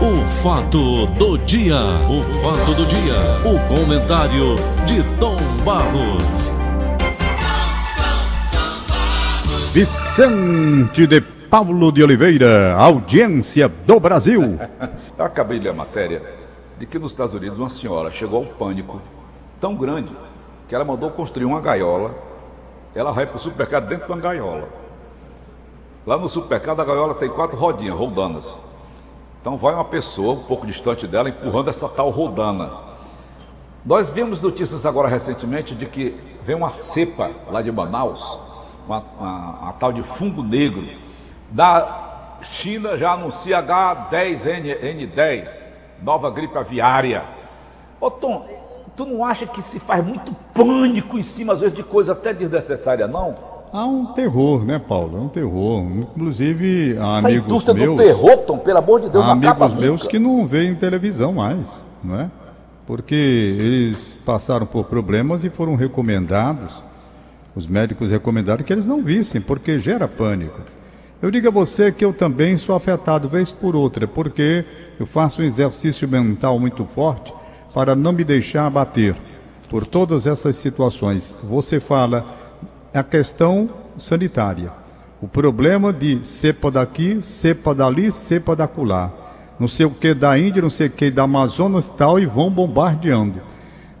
O 0.00 0.24
fato 0.28 1.06
do 1.06 1.36
dia, 1.38 1.74
o 2.08 2.22
fato 2.22 2.72
do 2.72 2.86
dia, 2.86 3.16
o 3.44 3.58
comentário 3.66 4.54
de 4.86 5.02
Tom 5.18 5.36
Barros. 5.64 6.52
Vicente 9.72 11.04
de 11.04 11.20
Paulo 11.20 11.90
de 11.90 12.04
Oliveira, 12.04 12.76
audiência 12.76 13.68
do 13.68 13.98
Brasil. 13.98 14.40
Eu 15.18 15.24
acabei 15.24 15.58
de 15.58 15.64
ler 15.64 15.70
a 15.70 15.74
matéria 15.74 16.22
de 16.78 16.86
que 16.86 16.96
nos 16.96 17.10
Estados 17.10 17.34
Unidos 17.34 17.58
uma 17.58 17.68
senhora 17.68 18.12
chegou 18.12 18.44
ao 18.44 18.50
pânico 18.52 19.02
tão 19.58 19.74
grande 19.74 20.16
que 20.68 20.76
ela 20.76 20.84
mandou 20.84 21.10
construir 21.10 21.44
uma 21.44 21.60
gaiola. 21.60 22.14
Ela 22.94 23.10
vai 23.10 23.26
para 23.26 23.36
o 23.36 23.40
supermercado 23.40 23.88
dentro 23.88 24.06
de 24.06 24.12
uma 24.12 24.20
gaiola. 24.20 24.68
Lá 26.06 26.16
no 26.16 26.28
supermercado 26.28 26.78
a 26.78 26.84
gaiola 26.84 27.16
tem 27.16 27.28
quatro 27.28 27.58
rodinhas, 27.58 27.98
roldanas. 27.98 28.67
Então 29.48 29.56
vai 29.56 29.72
uma 29.72 29.86
pessoa 29.86 30.34
um 30.34 30.44
pouco 30.44 30.66
distante 30.66 31.06
dela 31.06 31.30
empurrando 31.30 31.70
essa 31.70 31.88
tal 31.88 32.10
rodana. 32.10 32.70
Nós 33.82 34.06
vimos 34.06 34.42
notícias 34.42 34.84
agora 34.84 35.08
recentemente 35.08 35.74
de 35.74 35.86
que 35.86 36.14
vem 36.42 36.54
uma 36.54 36.68
cepa 36.68 37.30
lá 37.50 37.62
de 37.62 37.72
Manaus, 37.72 38.38
uma, 38.86 39.02
uma, 39.18 39.50
uma 39.62 39.72
tal 39.72 39.90
de 39.90 40.02
fungo 40.02 40.42
negro. 40.42 40.86
Da 41.50 42.36
China 42.42 42.98
já 42.98 43.12
anuncia 43.12 43.62
H10N10, 43.62 45.64
nova 46.02 46.30
gripe 46.30 46.58
aviária. 46.58 47.24
Ô 47.98 48.10
Tom, 48.10 48.46
tu 48.94 49.06
não 49.06 49.24
acha 49.24 49.46
que 49.46 49.62
se 49.62 49.80
faz 49.80 50.04
muito 50.04 50.30
pânico 50.52 51.18
em 51.18 51.22
cima, 51.22 51.54
às 51.54 51.60
vezes, 51.60 51.74
de 51.74 51.82
coisa 51.82 52.12
até 52.12 52.34
desnecessária, 52.34 53.08
não? 53.08 53.47
Há 53.72 53.84
um 53.84 54.06
terror, 54.06 54.64
né, 54.64 54.78
Paulo? 54.78 55.18
É 55.18 55.20
um 55.20 55.28
terror. 55.28 55.82
Inclusive, 55.82 56.96
há 56.98 57.18
Essa 57.18 57.28
amigos 57.28 57.46
indústria 57.46 57.74
meus. 57.74 57.96
do 57.96 58.02
terror, 58.02 58.36
Tom, 58.38 58.58
pelo 58.58 58.78
amor 58.78 59.00
de 59.00 59.10
Deus, 59.10 59.24
há 59.24 59.32
amigos 59.32 59.74
meus 59.74 60.00
nunca. 60.00 60.08
que 60.08 60.18
não 60.18 60.46
veem 60.46 60.74
televisão 60.74 61.32
mais, 61.34 61.86
não 62.02 62.20
é? 62.20 62.30
Porque 62.86 63.14
eles 63.14 64.18
passaram 64.24 64.64
por 64.64 64.84
problemas 64.84 65.44
e 65.44 65.50
foram 65.50 65.74
recomendados, 65.74 66.72
os 67.54 67.66
médicos 67.66 68.10
recomendaram 68.10 68.64
que 68.64 68.72
eles 68.72 68.86
não 68.86 69.02
vissem, 69.02 69.40
porque 69.40 69.78
gera 69.78 70.08
pânico. 70.08 70.60
Eu 71.20 71.30
digo 71.30 71.48
a 71.48 71.50
você 71.50 71.90
que 71.90 72.04
eu 72.04 72.12
também 72.12 72.56
sou 72.56 72.74
afetado 72.74 73.28
vez 73.28 73.50
por 73.52 73.74
outra, 73.74 74.06
porque 74.06 74.64
eu 74.98 75.06
faço 75.06 75.42
um 75.42 75.44
exercício 75.44 76.08
mental 76.08 76.58
muito 76.58 76.86
forte 76.86 77.34
para 77.74 77.94
não 77.94 78.12
me 78.12 78.24
deixar 78.24 78.66
abater 78.66 79.16
por 79.68 79.84
todas 79.84 80.26
essas 80.26 80.56
situações. 80.56 81.34
Você 81.42 81.78
fala 81.80 82.24
a 82.98 83.04
questão 83.04 83.70
sanitária. 83.96 84.70
O 85.20 85.26
problema 85.26 85.92
de 85.92 86.24
cepa 86.24 86.70
daqui, 86.70 87.18
cepa 87.22 87.74
dali, 87.74 88.12
cepa 88.12 88.54
da 88.54 88.64
acolá. 88.64 89.12
Não 89.58 89.66
sei 89.66 89.86
o 89.86 89.90
que 89.90 90.14
da 90.14 90.38
Índia, 90.38 90.62
não 90.62 90.70
sei 90.70 90.86
o 90.86 90.90
que 90.90 91.10
da 91.10 91.24
Amazonas 91.24 91.86
e 91.86 91.90
tal, 91.92 92.20
e 92.20 92.26
vão 92.26 92.50
bombardeando. 92.50 93.40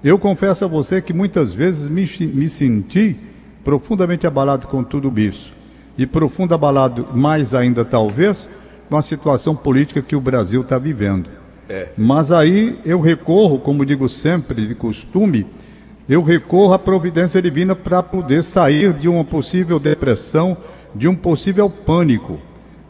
Eu 0.02 0.18
confesso 0.18 0.64
a 0.64 0.68
você 0.68 1.02
que 1.02 1.12
muitas 1.12 1.52
vezes 1.52 1.88
me, 1.88 2.06
me 2.26 2.48
senti 2.48 3.16
profundamente 3.64 4.26
abalado 4.26 4.68
com 4.68 4.84
tudo 4.84 5.12
isso. 5.18 5.52
E 5.96 6.06
profundo 6.06 6.54
abalado, 6.54 7.08
mais 7.12 7.54
ainda 7.54 7.84
talvez, 7.84 8.48
com 8.88 8.96
a 8.96 9.02
situação 9.02 9.56
política 9.56 10.00
que 10.00 10.14
o 10.14 10.20
Brasil 10.20 10.62
está 10.62 10.78
vivendo. 10.78 11.28
Mas 11.96 12.30
aí 12.30 12.78
eu 12.84 13.00
recorro, 13.00 13.58
como 13.58 13.84
digo 13.84 14.08
sempre, 14.08 14.66
de 14.66 14.74
costume, 14.74 15.46
eu 16.08 16.22
recorro 16.22 16.72
à 16.72 16.78
providência 16.78 17.42
divina 17.42 17.76
para 17.76 18.02
poder 18.02 18.42
sair 18.42 18.92
de 18.94 19.08
uma 19.08 19.24
possível 19.24 19.78
depressão, 19.78 20.56
de 20.94 21.06
um 21.06 21.14
possível 21.14 21.68
pânico, 21.68 22.38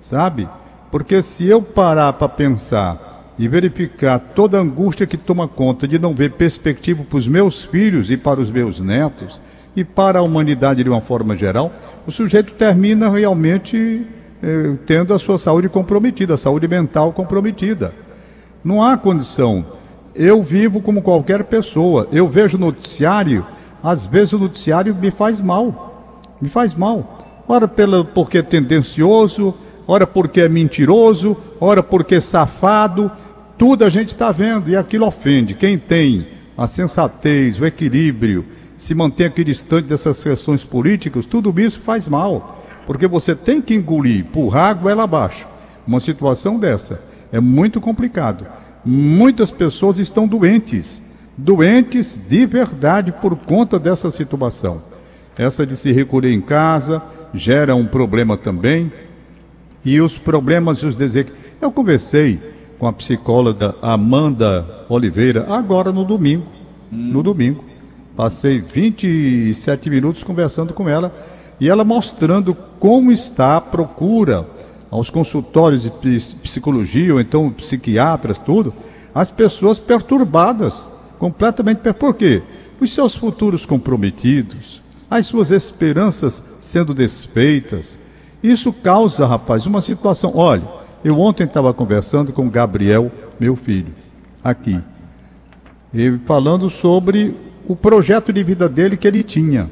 sabe? 0.00 0.48
Porque 0.90 1.20
se 1.20 1.46
eu 1.46 1.60
parar 1.60 2.12
para 2.12 2.28
pensar 2.28 3.34
e 3.38 3.48
verificar 3.48 4.18
toda 4.18 4.58
a 4.58 4.60
angústia 4.60 5.06
que 5.06 5.16
toma 5.16 5.48
conta 5.48 5.86
de 5.86 5.98
não 5.98 6.14
ver 6.14 6.32
perspectiva 6.32 7.04
para 7.04 7.18
os 7.18 7.28
meus 7.28 7.64
filhos 7.64 8.10
e 8.10 8.16
para 8.16 8.40
os 8.40 8.50
meus 8.50 8.80
netos 8.80 9.42
e 9.76 9.84
para 9.84 10.20
a 10.20 10.22
humanidade 10.22 10.82
de 10.82 10.88
uma 10.88 11.00
forma 11.00 11.36
geral, 11.36 11.72
o 12.06 12.12
sujeito 12.12 12.52
termina 12.52 13.08
realmente 13.08 14.06
eh, 14.42 14.76
tendo 14.86 15.12
a 15.12 15.18
sua 15.18 15.38
saúde 15.38 15.68
comprometida, 15.68 16.34
a 16.34 16.38
saúde 16.38 16.66
mental 16.66 17.12
comprometida. 17.12 17.92
Não 18.64 18.82
há 18.82 18.96
condição. 18.96 19.77
Eu 20.18 20.42
vivo 20.42 20.80
como 20.82 21.00
qualquer 21.00 21.44
pessoa. 21.44 22.08
Eu 22.10 22.28
vejo 22.28 22.58
noticiário, 22.58 23.46
às 23.80 24.04
vezes 24.04 24.32
o 24.32 24.38
noticiário 24.38 24.92
me 24.92 25.12
faz 25.12 25.40
mal. 25.40 26.34
Me 26.40 26.48
faz 26.48 26.74
mal. 26.74 27.44
Ora 27.46 27.68
pela, 27.68 28.04
porque 28.04 28.38
é 28.38 28.42
tendencioso, 28.42 29.54
ora 29.86 30.08
porque 30.08 30.40
é 30.40 30.48
mentiroso, 30.48 31.36
ora 31.60 31.84
porque 31.84 32.16
é 32.16 32.20
safado. 32.20 33.08
Tudo 33.56 33.84
a 33.84 33.88
gente 33.88 34.08
está 34.08 34.32
vendo 34.32 34.68
e 34.68 34.76
aquilo 34.76 35.06
ofende. 35.06 35.54
Quem 35.54 35.78
tem 35.78 36.26
a 36.56 36.66
sensatez, 36.66 37.60
o 37.60 37.64
equilíbrio, 37.64 38.44
se 38.76 38.96
mantém 38.96 39.26
aqui 39.26 39.44
distante 39.44 39.86
dessas 39.86 40.20
questões 40.20 40.64
políticas, 40.64 41.26
tudo 41.26 41.54
isso 41.60 41.80
faz 41.80 42.08
mal. 42.08 42.64
Porque 42.88 43.06
você 43.06 43.36
tem 43.36 43.62
que 43.62 43.74
engolir, 43.74 44.20
empurrar 44.20 44.70
a 44.70 44.74
goela 44.74 45.04
abaixo. 45.04 45.46
Uma 45.86 46.00
situação 46.00 46.58
dessa 46.58 47.00
é 47.30 47.38
muito 47.38 47.80
complicado. 47.80 48.46
Muitas 48.84 49.50
pessoas 49.50 49.98
estão 49.98 50.26
doentes, 50.26 51.02
doentes 51.36 52.20
de 52.28 52.46
verdade 52.46 53.12
por 53.12 53.36
conta 53.36 53.78
dessa 53.78 54.10
situação. 54.10 54.80
Essa 55.36 55.64
de 55.64 55.76
se 55.76 55.92
recolher 55.92 56.32
em 56.32 56.40
casa 56.40 57.02
gera 57.32 57.74
um 57.74 57.86
problema 57.86 58.36
também. 58.36 58.92
E 59.84 60.00
os 60.00 60.18
problemas 60.18 60.78
e 60.78 60.86
os 60.86 60.96
desequilíbrios. 60.96 61.52
Eu 61.60 61.70
conversei 61.70 62.40
com 62.78 62.86
a 62.86 62.92
psicóloga 62.92 63.74
Amanda 63.80 64.84
Oliveira 64.88 65.46
agora 65.48 65.92
no 65.92 66.04
domingo. 66.04 66.46
No 66.90 67.22
domingo. 67.22 67.64
Passei 68.16 68.58
27 68.60 69.88
minutos 69.88 70.24
conversando 70.24 70.74
com 70.74 70.88
ela 70.88 71.14
e 71.60 71.68
ela 71.68 71.84
mostrando 71.84 72.56
como 72.80 73.12
está 73.12 73.56
a 73.56 73.60
procura 73.60 74.44
aos 74.90 75.10
consultórios 75.10 75.82
de 75.82 75.90
ps- 75.90 76.34
psicologia 76.34 77.14
ou 77.14 77.20
então 77.20 77.50
psiquiatras, 77.50 78.38
tudo, 78.38 78.72
as 79.14 79.30
pessoas 79.30 79.78
perturbadas, 79.78 80.88
completamente 81.18 81.78
per... 81.78 81.94
Por 81.94 82.14
quê? 82.14 82.42
Os 82.80 82.92
seus 82.94 83.14
futuros 83.14 83.66
comprometidos, 83.66 84.82
as 85.10 85.26
suas 85.26 85.50
esperanças 85.50 86.42
sendo 86.60 86.94
desfeitas. 86.94 87.98
Isso 88.42 88.72
causa, 88.72 89.26
rapaz, 89.26 89.66
uma 89.66 89.80
situação. 89.80 90.32
Olha, 90.34 90.62
eu 91.04 91.18
ontem 91.18 91.44
estava 91.44 91.74
conversando 91.74 92.32
com 92.32 92.46
o 92.46 92.50
Gabriel, 92.50 93.10
meu 93.38 93.56
filho, 93.56 93.94
aqui, 94.42 94.80
e 95.92 96.18
falando 96.24 96.70
sobre 96.70 97.34
o 97.66 97.74
projeto 97.74 98.32
de 98.32 98.42
vida 98.42 98.68
dele 98.68 98.96
que 98.96 99.08
ele 99.08 99.22
tinha 99.22 99.68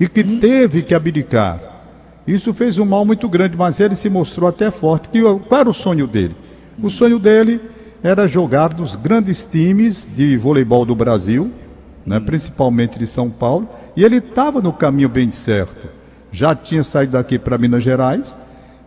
e 0.00 0.08
que 0.08 0.22
teve 0.24 0.82
que 0.82 0.94
abdicar. 0.94 1.77
Isso 2.28 2.52
fez 2.52 2.78
um 2.78 2.84
mal 2.84 3.06
muito 3.06 3.26
grande, 3.26 3.56
mas 3.56 3.80
ele 3.80 3.94
se 3.94 4.10
mostrou 4.10 4.46
até 4.46 4.70
forte. 4.70 5.08
Que, 5.08 5.22
qual 5.22 5.60
era 5.62 5.70
o 5.70 5.72
sonho 5.72 6.06
dele? 6.06 6.36
O 6.82 6.90
sonho 6.90 7.18
dele 7.18 7.58
era 8.02 8.28
jogar 8.28 8.74
nos 8.74 8.96
grandes 8.96 9.44
times 9.44 10.06
de 10.14 10.36
voleibol 10.36 10.84
do 10.84 10.94
Brasil, 10.94 11.50
né, 12.04 12.20
principalmente 12.20 12.98
de 12.98 13.06
São 13.06 13.30
Paulo, 13.30 13.66
e 13.96 14.04
ele 14.04 14.18
estava 14.18 14.60
no 14.60 14.74
caminho 14.74 15.08
bem 15.08 15.30
certo. 15.30 15.88
Já 16.30 16.54
tinha 16.54 16.84
saído 16.84 17.12
daqui 17.12 17.38
para 17.38 17.56
Minas 17.56 17.82
Gerais, 17.82 18.36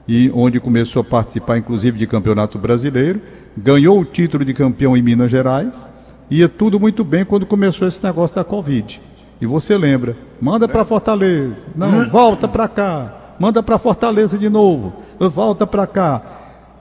e 0.07 0.29
onde 0.35 0.59
começou 0.59 1.01
a 1.01 1.05
participar, 1.05 1.57
inclusive, 1.57 1.97
de 1.97 2.05
campeonato 2.05 2.59
brasileiro, 2.59 3.19
ganhou 3.57 3.99
o 3.99 4.05
título 4.05 4.45
de 4.45 4.53
campeão 4.53 4.95
em 4.95 5.01
Minas 5.01 5.31
Gerais, 5.31 5.87
ia 6.29 6.47
tudo 6.47 6.79
muito 6.79 7.03
bem 7.03 7.25
quando 7.25 7.47
começou 7.47 7.87
esse 7.87 8.03
negócio 8.03 8.35
da 8.35 8.43
Covid. 8.43 9.01
E 9.41 9.47
você 9.47 9.75
lembra, 9.75 10.15
manda 10.39 10.67
para 10.67 10.85
Fortaleza, 10.85 11.65
não, 11.75 12.07
volta 12.07 12.47
para 12.47 12.67
cá, 12.67 13.20
manda 13.41 13.63
para 13.63 13.79
Fortaleza 13.79 14.37
de 14.37 14.49
novo, 14.49 14.93
volta 15.19 15.65
para 15.65 15.87
cá. 15.87 16.21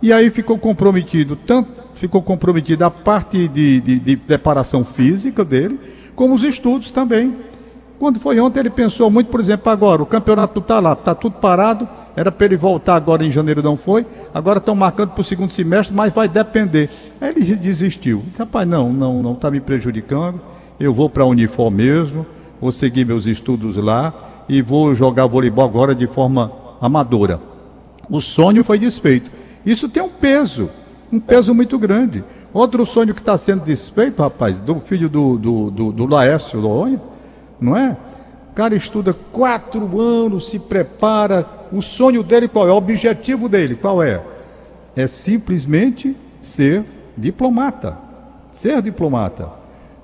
E 0.03 0.13
aí 0.13 0.29
ficou 0.29 0.59
comprometido, 0.59 1.35
tanto 1.35 1.71
ficou 1.95 2.23
comprometido 2.23 2.85
a 2.85 2.91
parte 2.91 3.49
de, 3.49 3.81
de, 3.81 3.99
de 3.99 4.17
preparação 4.17 4.85
física 4.85 5.43
dele, 5.43 5.81
como 6.15 6.35
os 6.35 6.43
estudos 6.43 6.93
também. 6.93 7.35
Quando 7.99 8.21
foi 8.21 8.39
ontem, 8.39 8.61
ele 8.61 8.71
pensou 8.71 9.11
muito, 9.11 9.29
por 9.29 9.41
exemplo, 9.41 9.73
agora, 9.73 10.03
o 10.03 10.07
campeonato 10.07 10.61
está 10.61 10.81
lá, 10.81 10.93
está 10.93 11.15
tudo 11.15 11.37
parado, 11.37 11.89
era 12.15 12.31
para 12.31 12.45
ele 12.45 12.59
voltar 12.59 12.95
agora 12.95 13.25
em 13.25 13.31
janeiro, 13.31 13.63
não 13.63 13.77
foi, 13.77 14.07
agora 14.33 14.59
estão 14.59 14.75
marcando 14.75 15.11
para 15.11 15.21
o 15.21 15.25
segundo 15.25 15.51
semestre, 15.51 15.97
mas 15.97 16.13
vai 16.13 16.29
depender. 16.29 16.91
Aí 17.21 17.31
ele 17.31 17.57
desistiu. 17.57 18.23
Disse, 18.27 18.39
rapaz, 18.39 18.69
não, 18.69 18.93
não, 18.93 19.23
não 19.23 19.33
está 19.33 19.51
me 19.51 19.61
prejudicando, 19.61 20.41
eu 20.79 20.93
vou 20.93 21.09
para 21.09 21.25
a 21.25 21.27
Unifor 21.27 21.71
mesmo, 21.71 22.27
vou 22.61 22.71
seguir 22.71 23.07
meus 23.07 23.27
estudos 23.27 23.77
lá 23.77 24.15
e 24.51 24.61
vou 24.61 24.93
jogar 24.97 25.27
voleibol 25.27 25.65
agora 25.65 25.95
de 25.95 26.09
forma 26.09 26.51
amadora. 26.81 27.41
O 28.11 28.21
sonho 28.21 28.65
foi 28.65 28.81
desfeito. 28.81 29.31
Isso 29.65 29.89
tem 29.89 30.03
um 30.03 30.09
peso, 30.09 30.69
um 31.13 31.21
peso 31.21 31.55
muito 31.55 31.79
grande. 31.79 32.25
Outro 32.53 32.85
sonho 32.85 33.15
que 33.15 33.21
está 33.21 33.39
sendo 33.39 33.63
desfeito, 33.63 34.21
rapaz, 34.21 34.59
do 34.59 34.81
filho 34.81 35.09
do, 35.09 35.39
do, 35.39 35.71
do, 35.71 35.93
do 35.93 36.07
Laércio 36.07 36.59
Loonha, 36.59 37.01
não 37.61 37.77
é? 37.77 37.97
O 38.51 38.55
cara 38.55 38.75
estuda 38.75 39.15
quatro 39.31 40.01
anos, 40.01 40.49
se 40.49 40.59
prepara. 40.59 41.47
O 41.71 41.81
sonho 41.81 42.25
dele 42.25 42.49
qual 42.49 42.67
é? 42.67 42.73
O 42.73 42.77
objetivo 42.77 43.49
dele 43.49 43.77
qual 43.77 44.03
é? 44.03 44.21
É 44.97 45.07
simplesmente 45.07 46.17
ser 46.41 46.85
Diplomata. 47.17 47.99
Ser 48.51 48.81
diplomata. 48.83 49.49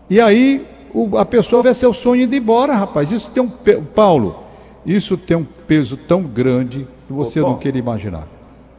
E 0.09 0.21
aí 0.21 0.67
o, 0.97 1.19
a 1.19 1.27
pessoa 1.27 1.63
vê 1.63 1.75
seu 1.75 1.93
sonho 1.93 2.23
indo 2.23 2.35
embora, 2.35 2.75
rapaz. 2.75 3.13
Isso 3.13 3.31
tem 3.31 3.43
um. 3.43 3.51
Paulo, 3.95 4.37
isso 4.85 5.19
tem 5.19 5.37
um 5.37 5.45
peso 5.45 5.95
tão 5.95 6.23
grande 6.23 6.89
que 7.07 7.13
você 7.13 7.39
não 7.39 7.59
queria 7.59 7.81
imaginar. 7.81 8.27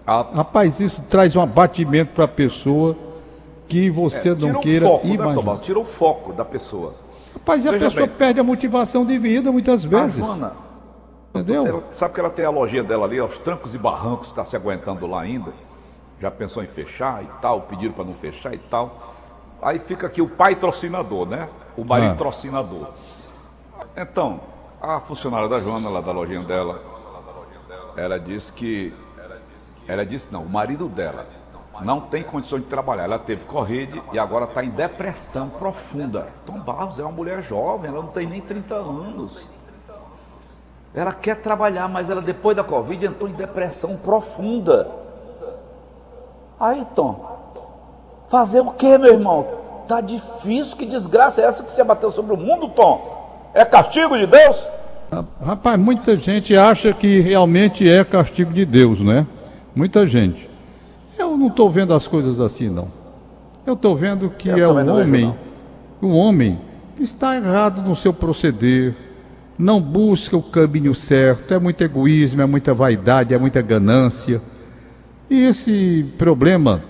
A... 0.06 0.24
Rapaz, 0.24 0.80
isso 0.80 1.04
traz 1.08 1.36
um 1.36 1.42
abatimento 1.42 2.14
para 2.14 2.26
a 2.26 2.28
pessoa 2.28 2.98
que 3.68 3.92
você 3.92 4.30
é, 4.30 4.36
não 4.36 4.60
queira 4.60 4.88
foco, 4.88 5.06
né, 5.06 5.14
imaginar. 5.14 5.36
Né, 5.36 5.42
Tomás? 5.42 5.62
Tira 5.62 5.80
o 5.80 5.86
foco 5.86 6.34
da 6.34 6.44
pessoa. 6.44 6.96
Rapaz, 7.34 7.68
a 7.68 7.74
pessoa 7.74 8.08
bem. 8.08 8.16
perde 8.16 8.40
a 8.40 8.44
motivação 8.44 9.06
de 9.06 9.16
vida 9.20 9.52
muitas 9.52 9.84
vezes. 9.84 10.24
A 10.24 10.26
Joana, 10.26 10.54
Entendeu? 11.36 11.84
sabe 11.92 12.16
que 12.16 12.20
ela 12.20 12.32
tem 12.32 12.46
a 12.46 12.50
lojinha 12.50 12.84
dela 12.84 13.06
ali, 13.06 13.20
aos 13.20 13.38
trancos 13.38 13.76
e 13.76 13.78
barrancos, 13.78 14.30
está 14.30 14.44
se 14.44 14.56
aguentando 14.56 15.06
lá 15.06 15.22
ainda. 15.22 15.54
Já 16.20 16.32
pensou 16.32 16.64
em 16.64 16.68
fechar 16.68 17.24
e 17.24 17.28
tal, 17.40 17.62
pediram 17.62 17.94
para 17.94 18.06
não 18.06 18.16
fechar 18.16 18.56
e 18.56 18.58
tal. 18.58 19.14
Aí 19.62 19.78
fica 19.78 20.08
aqui 20.08 20.20
o 20.20 20.28
pai 20.28 20.56
trocinador, 20.56 21.28
né? 21.28 21.48
O 21.78 21.86
marido 21.86 22.12
ah. 22.12 22.16
trocinador. 22.16 22.88
Então, 23.96 24.42
a 24.82 25.00
funcionária 25.00 25.48
da 25.48 25.60
Joana, 25.60 25.90
lá 25.90 26.02
da 26.02 26.12
lojinha 26.12 26.44
dela, 26.44 26.82
ela 27.96 28.20
disse 28.20 28.52
que. 28.52 28.94
Ela 29.88 30.06
disse 30.06 30.34
não, 30.34 30.44
o 30.44 30.50
marido 30.50 30.90
dela 30.90 31.26
não 31.82 32.02
tem 32.02 32.24
condições 32.24 32.64
de 32.64 32.68
trabalhar. 32.68 33.04
Ela 33.04 33.20
teve 33.20 33.46
Covid 33.46 34.02
e 34.12 34.20
agora 34.20 34.46
está 34.46 34.64
em 34.64 34.70
depressão 34.70 35.50
profunda. 35.50 36.28
Tom 36.46 36.60
Barros 36.60 37.00
é 37.00 37.04
uma 37.04 37.12
mulher 37.12 37.42
jovem, 37.44 37.90
ela 37.90 38.02
não 38.02 38.10
tem 38.10 38.28
nem 38.28 38.42
30 38.42 38.76
anos. 38.76 39.48
Ela 40.94 41.14
quer 41.14 41.36
trabalhar, 41.36 41.88
mas 41.88 42.10
ela 42.10 42.22
depois 42.22 42.56
da 42.58 42.64
Covid 42.64 43.06
entrou 43.06 43.30
em 43.30 43.34
depressão 43.34 43.96
profunda. 43.98 44.90
Aí, 46.60 46.84
Tom, 46.96 47.54
fazer 48.28 48.62
o 48.62 48.72
que, 48.72 48.98
meu 48.98 49.14
irmão? 49.14 49.67
Tá 49.88 50.02
difícil, 50.02 50.76
que 50.76 50.86
desgraça 50.86 51.42
é 51.42 51.46
essa 51.46 51.64
que 51.64 51.72
você 51.72 51.84
bateu 51.84 52.12
sobre 52.12 52.34
o 52.34 52.38
mundo, 52.38 52.68
Tom? 52.70 53.50
É 53.54 53.64
castigo 53.64 54.18
de 54.18 54.28
Deus? 54.28 54.62
Rapaz, 55.42 55.80
muita 55.80 56.18
gente 56.18 56.56
acha 56.58 56.92
que 56.92 57.22
realmente 57.22 57.90
é 57.90 58.04
castigo 58.04 58.52
de 58.54 58.66
Deus, 58.66 59.00
né? 59.00 59.26
Muita 59.74 60.06
gente. 60.06 60.50
Eu 61.18 61.38
não 61.38 61.48
estou 61.48 61.70
vendo 61.70 61.94
as 61.94 62.06
coisas 62.06 62.42
assim, 62.42 62.70
não. 62.70 62.90
Eu 63.66 63.74
estou 63.74 63.96
vendo 63.96 64.30
que 64.30 64.50
Eu 64.50 64.78
é 64.78 64.84
um 64.84 65.00
homem, 65.00 65.36
um 66.02 66.16
homem 66.16 66.60
que 66.98 67.04
está 67.04 67.36
errado 67.38 67.82
no 67.82 67.96
seu 67.96 68.14
proceder, 68.14 68.94
não 69.58 69.82
busca 69.82 70.36
o 70.36 70.44
caminho 70.44 70.94
certo, 70.94 71.54
é 71.54 71.60
muito 71.60 71.82
egoísmo, 71.82 72.42
é 72.42 72.46
muita 72.46 72.74
vaidade, 72.74 73.34
é 73.34 73.38
muita 73.38 73.62
ganância. 73.62 74.42
E 75.30 75.44
esse 75.44 76.06
problema 76.18 76.84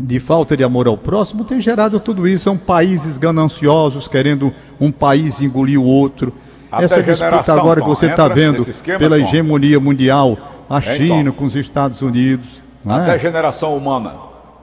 de 0.00 0.18
falta 0.18 0.56
de 0.56 0.64
amor 0.64 0.86
ao 0.86 0.96
próximo 0.96 1.44
tem 1.44 1.60
gerado 1.60 2.00
tudo 2.00 2.26
isso. 2.26 2.44
São 2.44 2.56
países 2.56 3.18
gananciosos 3.18 4.08
querendo 4.08 4.52
um 4.80 4.90
país 4.90 5.40
engolir 5.40 5.80
o 5.80 5.84
outro. 5.84 6.32
Até 6.70 6.84
Essa 6.84 7.02
disputa 7.02 7.52
agora 7.52 7.80
Tom, 7.80 7.86
que 7.86 7.94
você 7.94 8.06
está 8.06 8.26
vendo 8.26 8.68
esquema, 8.68 8.98
pela 8.98 9.16
Tom. 9.16 9.22
hegemonia 9.22 9.78
mundial, 9.78 10.36
a 10.68 10.80
China 10.80 11.30
com 11.30 11.44
os 11.44 11.54
Estados 11.54 12.02
Unidos. 12.02 12.60
Até 12.84 13.12
a 13.12 13.18
geração 13.18 13.76
humana. 13.76 14.14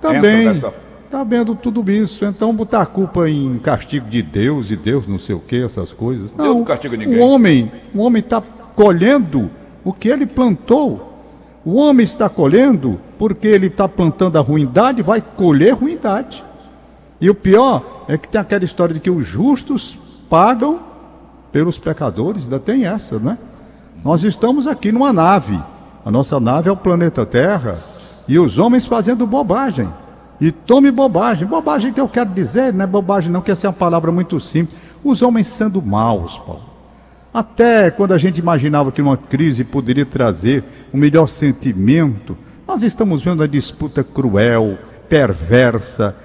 Também. 0.01 0.45
Nessa 0.45 0.73
Está 1.11 1.25
vendo 1.25 1.53
tudo 1.55 1.91
isso, 1.91 2.23
então 2.23 2.55
botar 2.55 2.83
a 2.83 2.85
culpa 2.85 3.29
em 3.29 3.59
castigo 3.59 4.09
de 4.09 4.21
Deus 4.21 4.71
e 4.71 4.77
Deus 4.77 5.05
não 5.05 5.19
sei 5.19 5.35
o 5.35 5.41
que, 5.41 5.61
essas 5.61 5.91
coisas. 5.91 6.33
Não, 6.33 6.45
Deus 6.45 6.55
não 6.55 6.63
castiga 6.63 6.95
ninguém. 6.95 7.19
O 7.19 7.21
homem, 7.21 7.69
o 7.93 7.99
homem 7.99 8.21
está 8.21 8.41
colhendo 8.41 9.51
o 9.83 9.91
que 9.91 10.07
ele 10.07 10.25
plantou. 10.25 11.10
O 11.63 11.75
homem 11.75 12.03
está 12.03 12.27
colhendo 12.27 12.99
porque 13.19 13.47
ele 13.47 13.67
está 13.67 13.87
plantando 13.87 14.37
a 14.37 14.41
ruindade, 14.41 15.01
vai 15.01 15.21
colher 15.21 15.73
ruindade. 15.73 16.43
E 17.19 17.29
o 17.29 17.35
pior 17.35 18.05
é 18.07 18.17
que 18.17 18.27
tem 18.27 18.41
aquela 18.41 18.65
história 18.65 18.93
de 18.93 18.99
que 18.99 19.11
os 19.11 19.25
justos 19.25 19.97
pagam 20.27 20.79
pelos 21.51 21.77
pecadores, 21.77 22.45
ainda 22.45 22.59
tem 22.59 22.85
essa, 22.85 23.19
né? 23.19 23.37
Nós 24.03 24.23
estamos 24.23 24.65
aqui 24.65 24.91
numa 24.91 25.13
nave. 25.13 25.61
A 26.03 26.09
nossa 26.09 26.39
nave 26.39 26.69
é 26.69 26.71
o 26.71 26.77
planeta 26.77 27.25
Terra 27.25 27.77
e 28.27 28.39
os 28.39 28.57
homens 28.57 28.85
fazendo 28.85 29.27
bobagem. 29.27 29.87
E 30.39 30.51
tome 30.51 30.89
bobagem. 30.89 31.47
Bobagem 31.47 31.93
que 31.93 32.01
eu 32.01 32.09
quero 32.09 32.31
dizer, 32.31 32.73
não 32.73 32.85
é 32.85 32.87
bobagem 32.87 33.31
não, 33.31 33.41
que 33.41 33.51
essa 33.51 33.67
é 33.67 33.69
uma 33.69 33.75
palavra 33.75 34.11
muito 34.11 34.39
simples. 34.39 34.75
Os 35.03 35.21
homens 35.21 35.45
sendo 35.45 35.79
maus, 35.79 36.39
Paulo. 36.39 36.70
Até 37.33 37.89
quando 37.89 38.13
a 38.13 38.17
gente 38.17 38.39
imaginava 38.39 38.91
que 38.91 39.01
uma 39.01 39.15
crise 39.15 39.63
poderia 39.63 40.05
trazer 40.05 40.63
um 40.93 40.97
melhor 40.97 41.27
sentimento, 41.27 42.37
nós 42.67 42.83
estamos 42.83 43.23
vendo 43.23 43.39
uma 43.39 43.47
disputa 43.47 44.03
cruel, 44.03 44.77
perversa, 45.07 46.15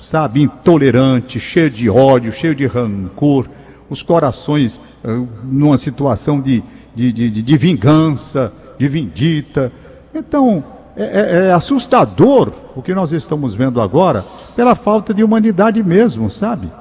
sabe, 0.00 0.42
intolerante, 0.42 1.38
cheia 1.38 1.68
de 1.68 1.90
ódio, 1.90 2.32
cheia 2.32 2.54
de 2.54 2.66
rancor, 2.66 3.46
os 3.88 4.02
corações 4.02 4.80
uh, 5.04 5.28
numa 5.44 5.76
situação 5.76 6.40
de, 6.40 6.62
de, 6.94 7.12
de, 7.12 7.30
de 7.30 7.56
vingança, 7.56 8.52
de 8.78 8.88
vindita. 8.88 9.70
Então, 10.14 10.64
é, 10.96 11.02
é, 11.02 11.46
é, 11.48 11.52
assustador 11.52 12.50
o 12.74 12.80
que 12.80 12.94
nós 12.94 13.12
estamos 13.12 13.54
vendo 13.54 13.80
agora, 13.80 14.24
pela 14.56 14.74
falta 14.74 15.12
de 15.12 15.22
humanidade 15.22 15.82
mesmo, 15.82 16.30
sabe? 16.30 16.72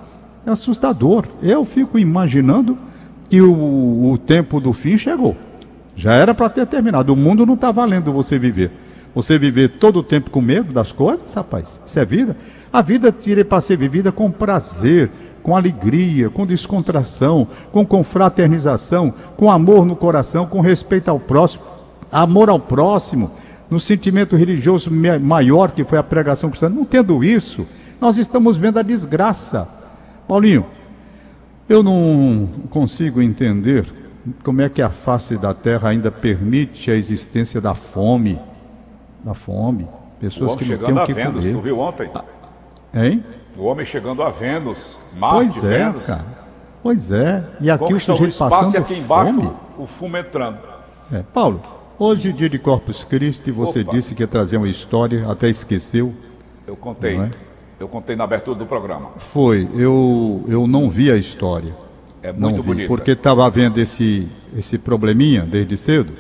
É 0.46 0.52
assustador. 0.52 1.26
Eu 1.42 1.66
fico 1.66 2.00
imaginando 2.00 2.78
que 3.30 3.42
o, 3.42 4.12
o 4.12 4.18
tempo 4.18 4.60
do 4.60 4.74
fim 4.74 4.98
chegou. 4.98 5.36
Já 5.96 6.14
era 6.14 6.34
para 6.34 6.50
ter 6.50 6.66
terminado. 6.66 7.14
O 7.14 7.16
mundo 7.16 7.46
não 7.46 7.56
está 7.56 7.72
valendo 7.72 8.12
você 8.12 8.38
viver. 8.38 8.72
Você 9.14 9.38
viver 9.38 9.70
todo 9.70 10.00
o 10.00 10.04
tempo 10.04 10.30
com 10.30 10.42
medo 10.42 10.74
das 10.74 10.92
coisas, 10.92 11.34
rapaz, 11.34 11.80
isso 11.86 12.00
é 12.00 12.04
vida. 12.04 12.36
A 12.72 12.82
vida 12.82 13.14
tira 13.14 13.46
para 13.46 13.62
ser 13.62 13.78
vivida 13.78 14.12
com 14.12 14.30
prazer, 14.30 15.10
com 15.42 15.56
alegria, 15.56 16.30
com 16.30 16.46
descontração, 16.46 17.48
com 17.72 17.86
confraternização, 17.86 19.14
com 19.38 19.50
amor 19.50 19.86
no 19.86 19.96
coração, 19.96 20.46
com 20.46 20.60
respeito 20.60 21.08
ao 21.08 21.18
próximo, 21.18 21.64
amor 22.12 22.50
ao 22.50 22.60
próximo 22.60 23.32
no 23.70 23.80
sentimento 23.80 24.36
religioso 24.36 24.92
maior 24.92 25.72
que 25.72 25.84
foi 25.84 25.98
a 25.98 26.04
pregação 26.04 26.50
cristã. 26.50 26.70
Não 26.70 26.86
tendo 26.86 27.24
isso, 27.24 27.66
nós 28.00 28.18
estamos 28.18 28.58
vendo 28.58 28.80
a 28.80 28.84
desgraça. 28.84 29.68
Paulinho, 30.28 30.66
eu 31.68 31.84
não 31.84 32.48
consigo 32.70 33.22
entender 33.22 33.86
como 34.44 34.62
é 34.62 34.70
que 34.70 34.82
a 34.82 34.90
face 34.90 35.38
da 35.38 35.54
terra 35.54 35.90
ainda 35.90 36.12
permite 36.12 36.90
a 36.92 36.96
existência 36.96 37.60
da 37.62 37.74
fome. 37.74 38.40
Da 39.24 39.34
fome. 39.34 39.88
Pessoas 40.20 40.56
que 40.56 40.66
não 40.66 40.78
têm 40.78 40.98
o 40.98 41.06
que 41.06 41.14
Vênus, 41.14 41.40
comer. 41.46 41.54
Tu 41.54 41.62
viu 41.62 41.80
ontem? 41.80 42.10
Ah, 42.14 42.24
hein? 43.06 43.24
O 43.58 43.64
homem 43.66 43.86
chegando 43.86 44.22
a 44.24 44.30
Vênus, 44.30 45.00
Marte, 45.18 45.36
Pois 45.36 45.64
é, 45.64 45.78
Vênus. 45.86 46.06
cara. 46.06 46.26
Pois 46.82 47.12
é. 47.12 47.44
E 47.62 47.72
aqui 47.72 47.94
o 47.94 48.00
sujeito 48.00 48.38
passando 48.38 48.74
e 48.76 48.78
aqui 48.78 48.94
embaixo 48.96 49.34
fome. 49.34 49.54
o 49.78 49.86
fumo 49.86 50.18
entrando. 50.18 50.60
É, 51.12 51.24
Paulo, 51.34 51.62
Hoje, 51.98 52.34
dia 52.34 52.50
de 52.50 52.60
Corpus 52.60 53.06
Christi, 53.06 53.52
você 53.52 53.80
Opa. 53.80 53.94
disse 53.94 54.14
que 54.14 54.22
ia 54.22 54.28
trazer 54.28 54.58
uma 54.58 54.68
história, 54.68 55.30
até 55.32 55.48
esqueceu. 55.48 56.14
Eu 56.68 56.76
contei. 56.76 57.18
É? 57.18 57.32
Eu 57.80 57.88
contei 57.88 58.16
na 58.16 58.24
abertura 58.24 58.58
do 58.58 58.66
programa. 58.66 59.10
Foi. 59.18 59.68
Eu, 59.76 60.44
eu 60.48 60.66
não 60.66 60.90
vi 60.90 61.12
a 61.12 61.18
história. 61.18 61.76
É 62.22 62.32
muito 62.32 62.64
bonito. 62.64 62.88
Porque 62.88 63.12
estava 63.12 63.46
havendo 63.46 63.80
esse, 63.80 64.30
esse 64.56 64.78
probleminha 64.78 65.44
desde 65.44 65.76
cedo. 65.78 66.14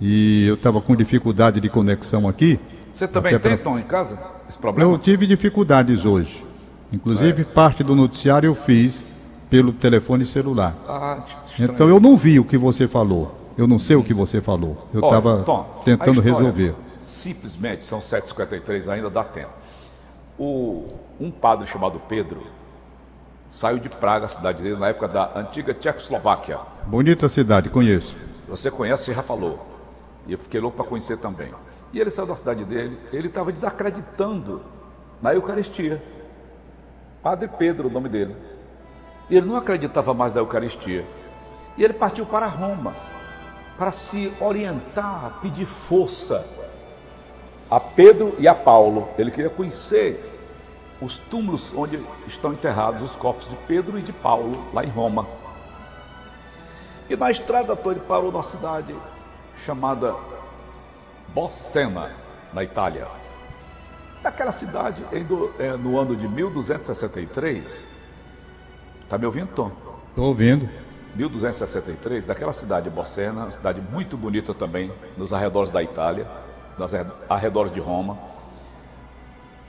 E 0.00 0.46
eu 0.46 0.54
estava 0.54 0.80
com 0.80 0.96
dificuldade 0.96 1.60
de 1.60 1.68
conexão 1.68 2.26
aqui. 2.26 2.58
Você 2.92 3.06
também 3.06 3.38
tem, 3.38 3.56
pra... 3.56 3.58
Tom, 3.58 3.78
em 3.78 3.82
casa? 3.82 4.18
Esse 4.48 4.58
problema? 4.58 4.90
Eu 4.90 4.98
tive 4.98 5.26
dificuldades 5.26 6.04
hoje. 6.04 6.44
Inclusive, 6.92 7.42
é. 7.42 7.44
parte 7.44 7.82
do 7.82 7.94
noticiário 7.94 8.46
eu 8.46 8.54
fiz 8.54 9.06
pelo 9.48 9.72
telefone 9.72 10.24
celular. 10.24 10.74
Ah, 10.88 11.24
então 11.58 11.88
eu 11.88 12.00
não 12.00 12.16
vi 12.16 12.38
o 12.38 12.44
que 12.44 12.56
você 12.56 12.88
falou. 12.88 13.38
Eu 13.56 13.66
não 13.66 13.78
sei 13.78 13.96
o 13.96 14.02
que 14.02 14.14
você 14.14 14.40
falou. 14.40 14.88
Eu 14.94 15.00
estava 15.00 15.44
tentando 15.84 16.20
resolver. 16.20 16.74
Simplesmente, 17.00 17.86
são 17.86 18.00
7h53, 18.00 18.88
ainda 18.88 19.10
dá 19.10 19.22
tempo. 19.22 19.50
O, 20.44 20.88
um 21.20 21.30
padre 21.30 21.68
chamado 21.68 22.00
Pedro 22.08 22.42
saiu 23.48 23.78
de 23.78 23.88
Praga, 23.88 24.26
a 24.26 24.28
cidade 24.28 24.60
dele, 24.60 24.76
na 24.76 24.88
época 24.88 25.06
da 25.06 25.38
antiga 25.38 25.72
Tchecoslováquia. 25.72 26.58
Bonita 26.84 27.28
cidade, 27.28 27.70
conheço. 27.70 28.16
Você 28.48 28.68
conhece, 28.68 29.04
você 29.04 29.14
já 29.14 29.22
falou. 29.22 29.64
E 30.26 30.32
eu 30.32 30.38
fiquei 30.38 30.60
louco 30.60 30.76
para 30.76 30.84
conhecer 30.84 31.16
também. 31.18 31.52
E 31.92 32.00
ele 32.00 32.10
saiu 32.10 32.26
da 32.26 32.34
cidade 32.34 32.64
dele, 32.64 32.98
ele 33.12 33.28
estava 33.28 33.52
desacreditando 33.52 34.62
na 35.22 35.32
Eucaristia. 35.32 36.02
Padre 37.22 37.46
Pedro, 37.46 37.86
o 37.86 37.92
nome 37.92 38.08
dele. 38.08 38.34
E 39.30 39.36
ele 39.36 39.46
não 39.46 39.54
acreditava 39.54 40.12
mais 40.12 40.32
na 40.32 40.40
Eucaristia. 40.40 41.04
E 41.78 41.84
ele 41.84 41.92
partiu 41.92 42.26
para 42.26 42.48
Roma 42.48 42.96
para 43.78 43.92
se 43.92 44.32
orientar, 44.40 45.38
pedir 45.40 45.66
força 45.66 46.44
a 47.70 47.78
Pedro 47.78 48.34
e 48.40 48.48
a 48.48 48.56
Paulo. 48.56 49.08
Ele 49.16 49.30
queria 49.30 49.48
conhecer 49.48 50.31
os 51.02 51.18
túmulos 51.18 51.72
onde 51.74 52.00
estão 52.26 52.52
enterrados 52.52 53.02
os 53.02 53.16
corpos 53.16 53.48
de 53.48 53.56
Pedro 53.66 53.98
e 53.98 54.02
de 54.02 54.12
Paulo, 54.12 54.64
lá 54.72 54.84
em 54.84 54.88
Roma. 54.88 55.26
E 57.10 57.16
na 57.16 57.30
estrada 57.30 57.74
toda 57.74 57.96
ele 57.96 58.06
parou 58.06 58.30
numa 58.30 58.42
cidade 58.42 58.94
chamada 59.66 60.14
Bossena, 61.28 62.10
na 62.52 62.62
Itália. 62.62 63.08
Naquela 64.22 64.52
cidade, 64.52 65.02
é, 65.58 65.76
no 65.76 65.98
ano 65.98 66.14
de 66.14 66.28
1263, 66.28 67.86
está 69.02 69.18
me 69.18 69.26
ouvindo, 69.26 69.48
Tom? 69.48 69.72
Estou 70.10 70.26
ouvindo. 70.26 70.68
1263, 71.14 72.24
daquela 72.24 72.52
cidade 72.52 72.88
de 72.88 72.94
Bocena, 72.94 73.50
cidade 73.50 73.80
muito 73.80 74.16
bonita 74.16 74.54
também, 74.54 74.90
nos 75.16 75.32
arredores 75.32 75.70
da 75.70 75.82
Itália, 75.82 76.26
nos 76.78 76.92
arredores 77.28 77.72
de 77.72 77.80
Roma. 77.80 78.31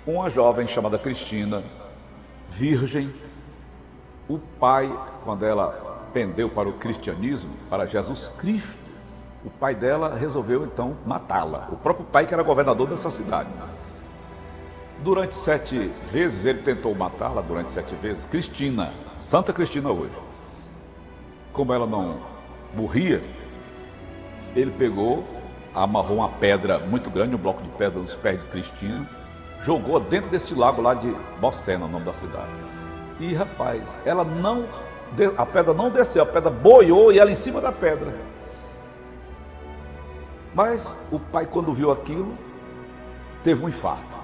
Uma 0.06 0.30
jovem 0.30 0.68
chamada 0.68 0.98
Cristina, 1.00 1.64
virgem, 2.50 3.14
o 4.28 4.38
pai, 4.38 4.92
quando 5.24 5.46
ela 5.46 6.10
pendeu 6.14 6.50
para 6.50 6.68
o 6.68 6.74
cristianismo, 6.74 7.52
para 7.70 7.86
Jesus 7.86 8.30
Cristo, 8.38 8.78
o 9.46 9.50
pai 9.50 9.76
dela 9.76 10.16
resolveu 10.16 10.66
então 10.66 10.96
matá-la. 11.06 11.70
O 11.72 11.78
próprio 11.78 12.06
pai 12.06 12.26
que 12.26 12.34
era 12.34 12.44
governador 12.44 12.88
dessa 12.88 13.10
cidade. 13.10 13.50
Durante 15.04 15.36
sete 15.36 15.92
vezes 16.12 16.46
ele 16.46 16.62
tentou 16.62 16.94
matá-la, 16.96 17.42
durante 17.42 17.74
sete 17.74 17.96
vezes, 17.96 18.26
Cristina, 18.26 18.94
Santa 19.20 19.52
Cristina 19.52 19.90
hoje 19.90 20.24
como 21.54 21.72
ela 21.72 21.86
não 21.86 22.18
morria, 22.76 23.22
ele 24.56 24.72
pegou, 24.72 25.24
amarrou 25.74 26.18
uma 26.18 26.30
pedra 26.30 26.80
muito 26.80 27.10
grande, 27.10 27.36
um 27.36 27.38
bloco 27.38 27.62
de 27.62 27.70
pedra 27.70 28.02
nos 28.02 28.16
pés 28.16 28.42
de 28.42 28.48
Cristina, 28.48 29.08
jogou 29.64 30.00
dentro 30.00 30.30
deste 30.30 30.54
lago 30.54 30.82
lá 30.82 30.94
de 30.94 31.16
Bocena, 31.40 31.86
o 31.86 31.88
nome 31.88 32.06
da 32.06 32.14
cidade. 32.14 32.52
E 33.20 33.34
rapaz, 33.34 34.00
ela 34.06 34.24
não, 34.24 34.66
a 35.38 35.46
pedra 35.46 35.74
não 35.74 35.90
desceu, 35.90 36.24
a 36.24 36.26
pedra 36.26 36.50
boiou 36.50 37.12
e 37.12 37.20
ela 37.20 37.32
em 37.32 37.36
cima 37.36 37.62
da 37.62 37.72
pedra. 37.72 38.14
Mas 40.54 40.98
o 41.12 41.18
pai, 41.18 41.46
quando 41.46 41.74
viu 41.74 41.92
aquilo, 41.92 42.38
teve 43.44 43.64
um 43.64 43.70
infarto. 43.70 44.18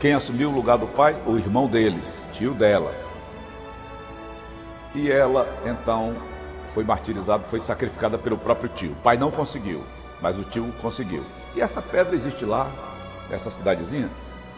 Quem 0.00 0.14
assumiu 0.14 0.48
o 0.48 0.54
lugar 0.54 0.78
do 0.78 0.86
pai? 0.86 1.16
O 1.26 1.36
irmão 1.36 1.66
dele, 1.66 2.02
tio 2.32 2.54
dela. 2.54 2.92
E 4.94 5.10
ela 5.10 5.48
então 5.64 6.14
foi 6.72 6.84
martirizado, 6.84 7.44
foi 7.44 7.60
sacrificada 7.60 8.18
pelo 8.18 8.36
próprio 8.36 8.68
tio. 8.70 8.92
O 8.92 8.96
pai 8.96 9.16
não 9.16 9.30
conseguiu, 9.30 9.84
mas 10.20 10.38
o 10.38 10.42
tio 10.42 10.72
conseguiu. 10.80 11.22
E 11.54 11.60
essa 11.60 11.80
pedra 11.80 12.16
existe 12.16 12.44
lá, 12.44 12.68
nessa 13.30 13.50
cidadezinha, 13.50 14.08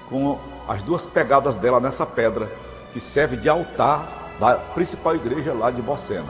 com 0.09 0.39
as 0.69 0.83
duas 0.83 1.05
pegadas 1.07 1.57
dela 1.57 1.81
nessa 1.81 2.07
pedra, 2.07 2.51
que 2.93 3.01
serve 3.01 3.37
de 3.37 3.49
altar 3.49 4.07
da 4.39 4.55
principal 4.55 5.15
igreja 5.15 5.53
lá 5.53 5.71
de 5.71 5.83
Bocena. 5.83 6.29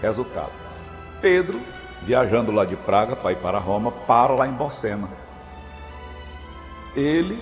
Resultado: 0.00 0.52
Pedro, 1.20 1.60
viajando 2.02 2.52
lá 2.52 2.64
de 2.64 2.76
Praga 2.76 3.16
para 3.16 3.32
ir 3.32 3.36
para 3.36 3.58
Roma, 3.58 3.90
para 3.90 4.34
lá 4.34 4.46
em 4.46 4.52
Bocena. 4.52 5.08
Ele, 6.96 7.38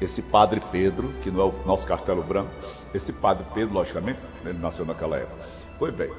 esse 0.00 0.22
padre 0.22 0.60
Pedro, 0.70 1.08
que 1.22 1.30
não 1.30 1.40
é 1.40 1.44
o 1.44 1.54
nosso 1.66 1.86
Castelo 1.86 2.22
Branco, 2.22 2.50
esse 2.94 3.12
padre 3.12 3.44
Pedro, 3.54 3.74
logicamente, 3.74 4.20
ele 4.44 4.58
nasceu 4.58 4.84
naquela 4.84 5.16
época. 5.16 5.44
Foi 5.78 5.90
bem, 5.90 6.10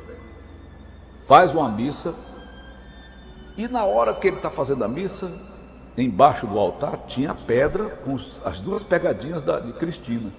faz 1.28 1.54
uma 1.54 1.70
missa, 1.70 2.16
e 3.58 3.68
na 3.68 3.84
hora 3.84 4.14
que 4.14 4.28
ele 4.28 4.38
está 4.38 4.50
fazendo 4.50 4.84
a 4.84 4.88
missa, 4.88 5.32
embaixo 5.98 6.48
do 6.48 6.58
altar 6.58 6.98
tinha 7.08 7.34
pedra 7.34 7.86
com 8.04 8.16
as 8.16 8.60
duas 8.60 8.84
pegadinhas 8.84 9.44
da, 9.44 9.60
de 9.60 9.74
Cristina. 9.74 10.32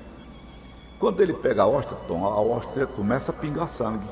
Quando 0.99 1.21
ele 1.21 1.33
pega 1.33 1.63
a 1.63 1.67
hóstia, 1.67 1.97
Tom, 2.07 2.25
a 2.25 2.41
hóstia 2.41 2.87
começa 2.87 3.33
a 3.33 3.35
pingar 3.35 3.69
sangue. 3.69 4.09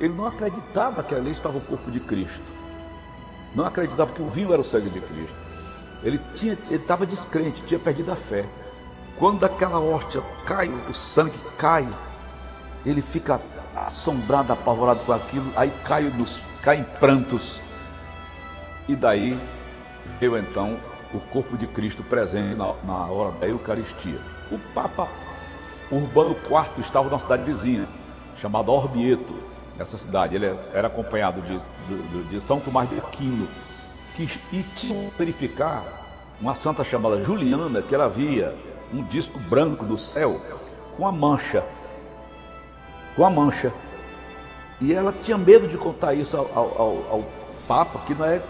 Ele 0.00 0.14
não 0.14 0.26
acreditava 0.26 1.02
que 1.02 1.14
ali 1.14 1.30
estava 1.30 1.58
o 1.58 1.60
corpo 1.60 1.90
de 1.90 2.00
Cristo. 2.00 2.40
Não 3.54 3.66
acreditava 3.66 4.12
que 4.12 4.22
o 4.22 4.28
vinho 4.28 4.52
era 4.52 4.62
o 4.62 4.64
sangue 4.64 4.88
de 4.88 5.00
Cristo. 5.00 5.42
Ele 6.02 6.18
ele 6.42 6.58
estava 6.70 7.06
descrente, 7.06 7.62
tinha 7.66 7.78
perdido 7.78 8.10
a 8.10 8.16
fé. 8.16 8.44
Quando 9.18 9.44
aquela 9.44 9.78
hóstia 9.78 10.22
cai, 10.46 10.68
o 10.88 10.94
sangue 10.94 11.38
cai, 11.58 11.86
ele 12.84 13.02
fica 13.02 13.40
assombrado, 13.76 14.52
apavorado 14.52 15.00
com 15.00 15.12
aquilo, 15.12 15.50
aí 15.54 15.72
cai, 15.84 16.04
nos, 16.04 16.40
cai 16.62 16.78
em 16.78 16.84
prantos. 16.84 17.60
E 18.88 18.96
daí 18.96 19.38
eu 20.20 20.38
então 20.38 20.76
o 21.12 21.20
corpo 21.20 21.56
de 21.56 21.66
Cristo 21.66 22.02
presente 22.02 22.54
na, 22.54 22.74
na 22.84 23.06
hora 23.06 23.32
da 23.32 23.46
Eucaristia. 23.46 24.18
O 24.50 24.58
Papa 24.74 25.08
Urbano 25.90 26.30
IV 26.30 26.80
estava 26.80 27.10
na 27.10 27.18
cidade 27.18 27.42
vizinha, 27.42 27.86
chamada 28.40 28.70
Orvieto, 28.70 29.34
nessa 29.76 29.98
cidade. 29.98 30.34
Ele 30.34 30.46
era 30.72 30.86
acompanhado 30.86 31.42
de, 31.42 31.60
de, 31.88 32.22
de 32.24 32.40
São 32.40 32.60
Tomás 32.60 32.88
de 32.88 32.98
Aquino, 32.98 33.46
que 34.16 34.28
e 34.52 34.62
tinha 34.74 35.10
verificar 35.18 35.82
uma 36.40 36.54
santa 36.54 36.82
chamada 36.82 37.22
Juliana, 37.22 37.82
que 37.82 37.94
ela 37.94 38.08
via 38.08 38.54
um 38.92 39.02
disco 39.02 39.38
branco 39.38 39.84
do 39.84 39.98
céu 39.98 40.40
com 40.96 41.06
a 41.06 41.12
mancha 41.12 41.62
com 43.16 43.24
a 43.24 43.30
mancha. 43.30 43.72
E 44.80 44.92
ela 44.92 45.14
tinha 45.22 45.38
medo 45.38 45.68
de 45.68 45.76
contar 45.76 46.14
isso 46.14 46.36
ao, 46.36 46.46
ao, 46.54 47.06
ao 47.10 47.24
Papa, 47.68 48.00
que 48.06 48.14
não 48.14 48.26
é 48.26 48.40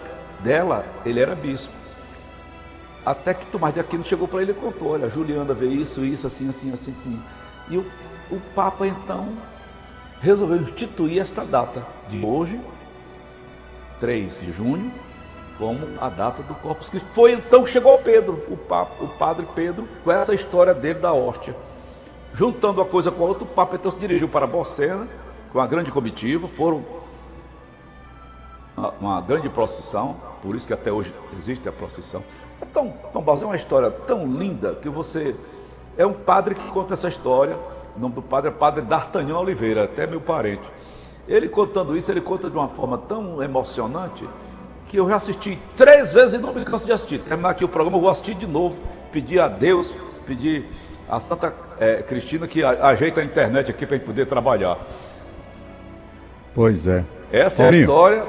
dela, 0.43 0.85
ele 1.05 1.19
era 1.19 1.33
bispo. 1.33 1.73
Até 3.05 3.33
que 3.33 3.45
Tomás 3.47 3.73
de 3.73 3.79
Aquino 3.79 4.05
chegou 4.05 4.27
para 4.27 4.41
ele 4.41 4.51
e 4.51 4.55
contou: 4.55 4.89
Olha, 4.89 5.09
Juliana 5.09 5.53
vê 5.53 5.67
isso, 5.67 6.05
isso, 6.05 6.27
assim, 6.27 6.49
assim, 6.49 6.71
assim, 6.71 6.91
assim. 6.91 7.21
E 7.69 7.77
o, 7.77 7.85
o 8.31 8.39
Papa 8.53 8.87
então 8.87 9.29
resolveu 10.21 10.57
instituir 10.57 11.21
esta 11.21 11.43
data 11.43 11.85
de 12.09 12.25
hoje, 12.25 12.59
3 13.99 14.39
de 14.39 14.51
junho, 14.53 14.91
como 15.57 15.79
a 15.99 16.09
data 16.09 16.41
do 16.43 16.53
Corpus 16.55 16.89
Christi. 16.89 17.07
Foi 17.13 17.33
então 17.33 17.63
que 17.63 17.71
chegou 17.71 17.97
Pedro, 17.97 18.41
o, 18.49 18.55
Papa, 18.55 19.03
o 19.03 19.07
padre 19.07 19.45
Pedro, 19.53 19.87
com 20.03 20.11
essa 20.11 20.33
história 20.33 20.73
dele 20.73 20.99
da 20.99 21.13
hóstia. 21.13 21.55
Juntando 22.33 22.81
a 22.81 22.85
coisa 22.85 23.11
com 23.11 23.23
a 23.23 23.27
outra, 23.27 23.43
o 23.43 23.47
Papa 23.47 23.75
então 23.75 23.91
se 23.91 23.99
dirigiu 23.99 24.29
para 24.29 24.47
Bocena, 24.47 25.07
com 25.51 25.59
uma 25.59 25.67
grande 25.67 25.91
comitiva, 25.91 26.47
foram 26.47 26.83
uma, 28.75 29.21
grande 29.21 29.49
procissão, 29.49 30.15
por 30.41 30.55
isso 30.55 30.65
que 30.65 30.73
até 30.73 30.91
hoje 30.91 31.13
existe 31.37 31.67
a 31.69 31.71
procissão. 31.71 32.23
Então, 32.61 32.93
Barros 33.21 33.43
é 33.43 33.45
uma 33.45 33.55
história 33.55 33.91
tão 33.91 34.25
linda 34.25 34.75
que 34.75 34.89
você. 34.89 35.35
É 35.97 36.05
um 36.05 36.13
padre 36.13 36.55
que 36.55 36.67
conta 36.69 36.93
essa 36.93 37.07
história. 37.07 37.55
O 37.95 37.99
nome 37.99 38.15
do 38.15 38.21
padre 38.21 38.49
é 38.49 38.53
Padre 38.53 38.81
D'Artagnan 38.81 39.37
Oliveira, 39.37 39.83
até 39.83 40.07
meu 40.07 40.19
parente. 40.19 40.63
Ele 41.27 41.47
contando 41.47 41.95
isso, 41.95 42.11
ele 42.11 42.21
conta 42.21 42.49
de 42.49 42.55
uma 42.55 42.67
forma 42.67 42.97
tão 42.97 43.41
emocionante 43.43 44.27
que 44.87 44.97
eu 44.97 45.07
já 45.07 45.15
assisti 45.15 45.59
três 45.77 46.13
vezes 46.13 46.33
e 46.33 46.37
não 46.37 46.53
me 46.53 46.65
canso 46.65 46.85
de 46.85 46.91
assistir. 46.91 47.19
Terminar 47.19 47.51
aqui 47.51 47.63
o 47.63 47.67
programa, 47.67 47.97
eu 47.97 48.01
vou 48.01 48.09
assistir 48.09 48.33
de 48.33 48.47
novo, 48.47 48.79
pedir 49.11 49.39
a 49.39 49.47
Deus, 49.47 49.93
pedir 50.25 50.65
a 51.07 51.19
Santa 51.19 51.53
é, 51.79 52.01
Cristina 52.01 52.47
que 52.47 52.63
ajeita 52.63 53.21
a 53.21 53.23
internet 53.23 53.69
aqui 53.69 53.85
para 53.85 53.95
a 53.95 53.97
gente 53.99 54.07
poder 54.07 54.25
trabalhar. 54.25 54.77
Pois 56.53 56.87
é. 56.87 57.03
Essa 57.31 57.63
Paulinho, 57.63 57.79
é 57.79 57.79
a 57.79 57.81
história 57.81 58.23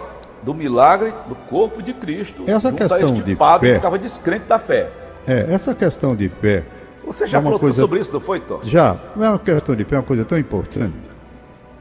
do 0.44 0.54
milagre 0.54 1.12
do 1.28 1.34
corpo 1.34 1.82
de 1.82 1.92
Cristo. 1.94 2.44
Essa 2.46 2.72
questão 2.72 3.14
de 3.14 3.34
pé, 3.34 3.76
estava 3.76 3.98
descrente 3.98 4.46
da 4.46 4.58
fé. 4.58 4.90
É, 5.26 5.46
essa 5.52 5.74
questão 5.74 6.14
de 6.14 6.28
pé. 6.28 6.64
Você 7.06 7.26
já 7.26 7.38
é 7.38 7.42
falou 7.42 7.58
coisa, 7.58 7.80
sobre 7.80 8.00
isso, 8.00 8.12
não 8.12 8.20
foi, 8.20 8.40
Tó? 8.40 8.60
Já. 8.62 8.96
É 9.16 9.28
uma 9.28 9.38
questão 9.38 9.74
de 9.74 9.84
pé, 9.84 9.96
é 9.96 9.98
uma 9.98 10.04
coisa 10.04 10.24
tão 10.24 10.38
importante 10.38 10.94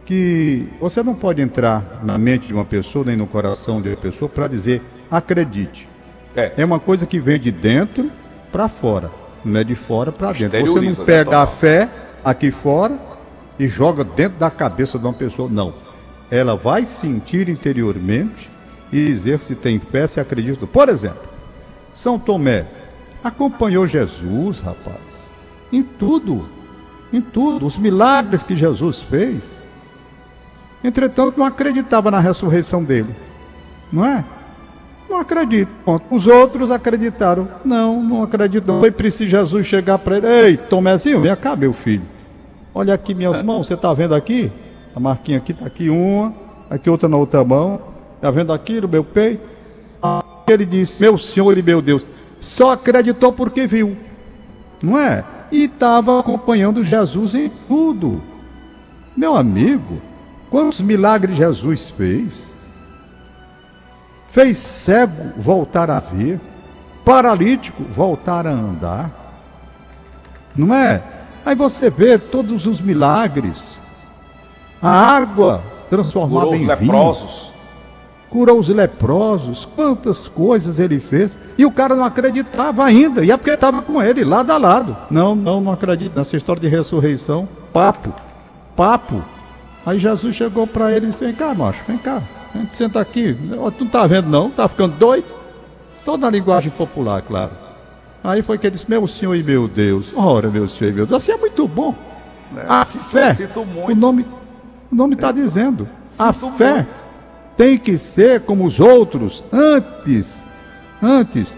que 0.05 0.67
você 0.81 1.01
não 1.01 1.15
pode 1.15 1.41
entrar 1.41 2.01
na 2.03 2.17
mente 2.17 2.47
de 2.47 2.53
uma 2.53 2.65
pessoa, 2.65 3.05
nem 3.05 3.15
no 3.15 3.25
coração 3.25 3.81
de 3.81 3.89
uma 3.89 3.97
pessoa, 3.97 4.27
para 4.27 4.47
dizer 4.47 4.81
acredite. 5.09 5.87
É. 6.35 6.51
é 6.57 6.65
uma 6.65 6.79
coisa 6.79 7.05
que 7.05 7.19
vem 7.19 7.39
de 7.39 7.51
dentro 7.51 8.11
para 8.51 8.67
fora 8.67 9.09
não 9.45 9.59
é 9.59 9.63
de 9.63 9.75
fora 9.75 10.11
para 10.11 10.31
dentro. 10.31 10.59
Você 10.61 10.79
não 10.79 10.91
né, 10.91 11.05
pega 11.05 11.39
a 11.39 11.47
fé 11.47 11.89
aqui 12.23 12.51
fora 12.51 12.97
e 13.59 13.67
joga 13.67 14.03
dentro 14.03 14.39
da 14.39 14.49
cabeça 14.49 14.97
de 14.97 15.05
uma 15.05 15.13
pessoa, 15.13 15.49
não. 15.49 15.73
Ela 16.31 16.55
vai 16.55 16.85
sentir 16.85 17.49
interiormente 17.49 18.49
e 18.93 19.05
dizer 19.05 19.41
se 19.41 19.55
tem 19.55 19.79
fé, 19.79 20.05
se 20.05 20.19
acredita. 20.19 20.67
Por 20.67 20.87
exemplo, 20.87 21.23
São 21.93 22.19
Tomé 22.19 22.65
acompanhou 23.23 23.87
Jesus, 23.87 24.59
rapaz, 24.59 25.31
em 25.71 25.81
tudo, 25.81 26.47
em 27.11 27.19
tudo, 27.19 27.65
os 27.65 27.77
milagres 27.77 28.43
que 28.43 28.55
Jesus 28.55 29.01
fez. 29.01 29.65
Entretanto, 30.83 31.37
não 31.37 31.45
acreditava 31.45 32.11
na 32.11 32.19
ressurreição 32.19 32.83
dele, 32.83 33.15
não 33.91 34.05
é? 34.05 34.23
Não 35.09 35.19
acredito. 35.19 35.69
Os 36.09 36.25
outros 36.25 36.71
acreditaram. 36.71 37.47
Não, 37.63 38.01
não 38.01 38.23
acredito. 38.23 38.79
Foi 38.79 38.89
preciso 38.89 39.29
Jesus 39.29 39.67
chegar 39.67 39.99
para 39.99 40.17
ele. 40.17 40.27
Ei, 40.27 40.57
Tomézinho, 40.57 41.21
vem 41.21 41.35
cá, 41.35 41.55
meu 41.55 41.71
filho. 41.71 42.01
Olha 42.73 42.95
aqui 42.95 43.13
minhas 43.13 43.43
mãos, 43.43 43.67
você 43.67 43.75
está 43.75 43.93
vendo 43.93 44.15
aqui? 44.15 44.51
A 44.95 44.99
marquinha 44.99 45.37
aqui, 45.37 45.51
está 45.51 45.67
aqui 45.67 45.89
uma, 45.89 46.33
aqui 46.67 46.89
outra 46.89 47.07
na 47.07 47.17
outra 47.17 47.43
mão. 47.43 47.92
Está 48.23 48.31
vendo 48.31 48.53
aqui 48.53 48.79
no 48.79 48.87
meu 48.87 49.03
peito? 49.03 49.49
Ele 50.47 50.65
disse, 50.65 51.01
meu 51.01 51.17
Senhor 51.17 51.57
e 51.57 51.61
meu 51.61 51.81
Deus, 51.81 52.07
só 52.39 52.71
acreditou 52.71 53.33
porque 53.33 53.67
viu. 53.67 53.97
Não 54.81 54.97
é? 54.97 55.25
E 55.51 55.65
estava 55.65 56.21
acompanhando 56.21 56.85
Jesus 56.85 57.35
em 57.35 57.51
tudo. 57.67 58.23
Meu 59.13 59.35
amigo, 59.35 60.01
quantos 60.49 60.79
milagres 60.79 61.35
Jesus 61.35 61.89
fez? 61.89 62.55
fez 64.29 64.55
cego 64.55 65.33
voltar 65.35 65.91
a 65.91 65.99
ver, 65.99 66.39
paralítico 67.03 67.83
voltar 67.83 68.47
a 68.47 68.51
andar. 68.51 69.11
Não 70.55 70.73
é? 70.73 71.03
Aí 71.45 71.55
você 71.55 71.89
vê 71.89 72.17
todos 72.17 72.65
os 72.65 72.79
milagres. 72.79 73.81
A 74.81 74.89
água 74.89 75.61
transformada 75.89 76.45
Curou 76.45 76.55
em 76.55 76.59
vinho. 76.59 76.69
leprosos. 76.69 77.52
Curou 78.33 78.57
os 78.57 78.67
leprosos. 78.67 79.63
Quantas 79.75 80.27
coisas 80.27 80.79
ele 80.79 80.99
fez. 80.99 81.37
E 81.55 81.63
o 81.67 81.71
cara 81.71 81.95
não 81.95 82.03
acreditava 82.03 82.83
ainda. 82.83 83.23
E 83.23 83.29
é 83.29 83.37
porque 83.37 83.51
estava 83.51 83.83
com 83.83 84.01
ele, 84.01 84.23
lado 84.23 84.49
a 84.49 84.57
lado. 84.57 84.97
Não, 85.11 85.35
não, 85.35 85.61
não 85.61 85.71
acredito 85.71 86.17
nessa 86.17 86.35
história 86.35 86.59
de 86.59 86.67
ressurreição. 86.67 87.47
Papo. 87.71 88.11
Papo. 88.75 89.23
Aí 89.85 89.99
Jesus 89.99 90.33
chegou 90.35 90.65
para 90.65 90.91
ele 90.91 91.05
e 91.05 91.09
disse: 91.09 91.23
Vem 91.23 91.35
cá, 91.35 91.53
macho, 91.53 91.83
vem 91.87 91.99
cá. 91.99 92.23
A 92.55 92.57
gente 92.57 92.75
senta 92.75 92.99
aqui. 92.99 93.37
Tu 93.77 93.83
não 93.83 93.91
tá 93.91 94.07
vendo, 94.07 94.27
não? 94.29 94.49
Tá 94.49 94.67
ficando 94.67 94.95
doido? 94.97 95.25
Toda 96.03 96.25
a 96.25 96.29
linguagem 96.31 96.71
popular, 96.71 97.21
claro. 97.21 97.51
Aí 98.23 98.41
foi 98.41 98.57
que 98.57 98.65
ele 98.65 98.73
disse: 98.73 98.89
Meu 98.89 99.05
Senhor 99.05 99.35
e 99.35 99.43
meu 99.43 99.67
Deus. 99.67 100.11
Ora, 100.15 100.49
meu 100.49 100.67
Senhor 100.67 100.89
e 100.89 100.93
meu 100.95 101.05
Deus. 101.05 101.21
Assim 101.21 101.33
é 101.33 101.37
muito 101.37 101.67
bom. 101.67 101.93
A 102.67 102.83
sinto- 102.83 103.05
fé. 103.05 103.37
O 103.87 103.93
nome 103.95 104.25
o 104.91 104.95
nome 104.95 105.13
está 105.13 105.31
dizendo. 105.31 105.87
A 106.17 106.33
Sinto 106.33 106.49
fé 106.53 106.73
muito. 106.73 107.02
Tem 107.55 107.77
que 107.77 107.97
ser 107.97 108.41
como 108.41 108.65
os 108.65 108.79
outros 108.79 109.43
antes. 109.51 110.43
Antes. 111.01 111.57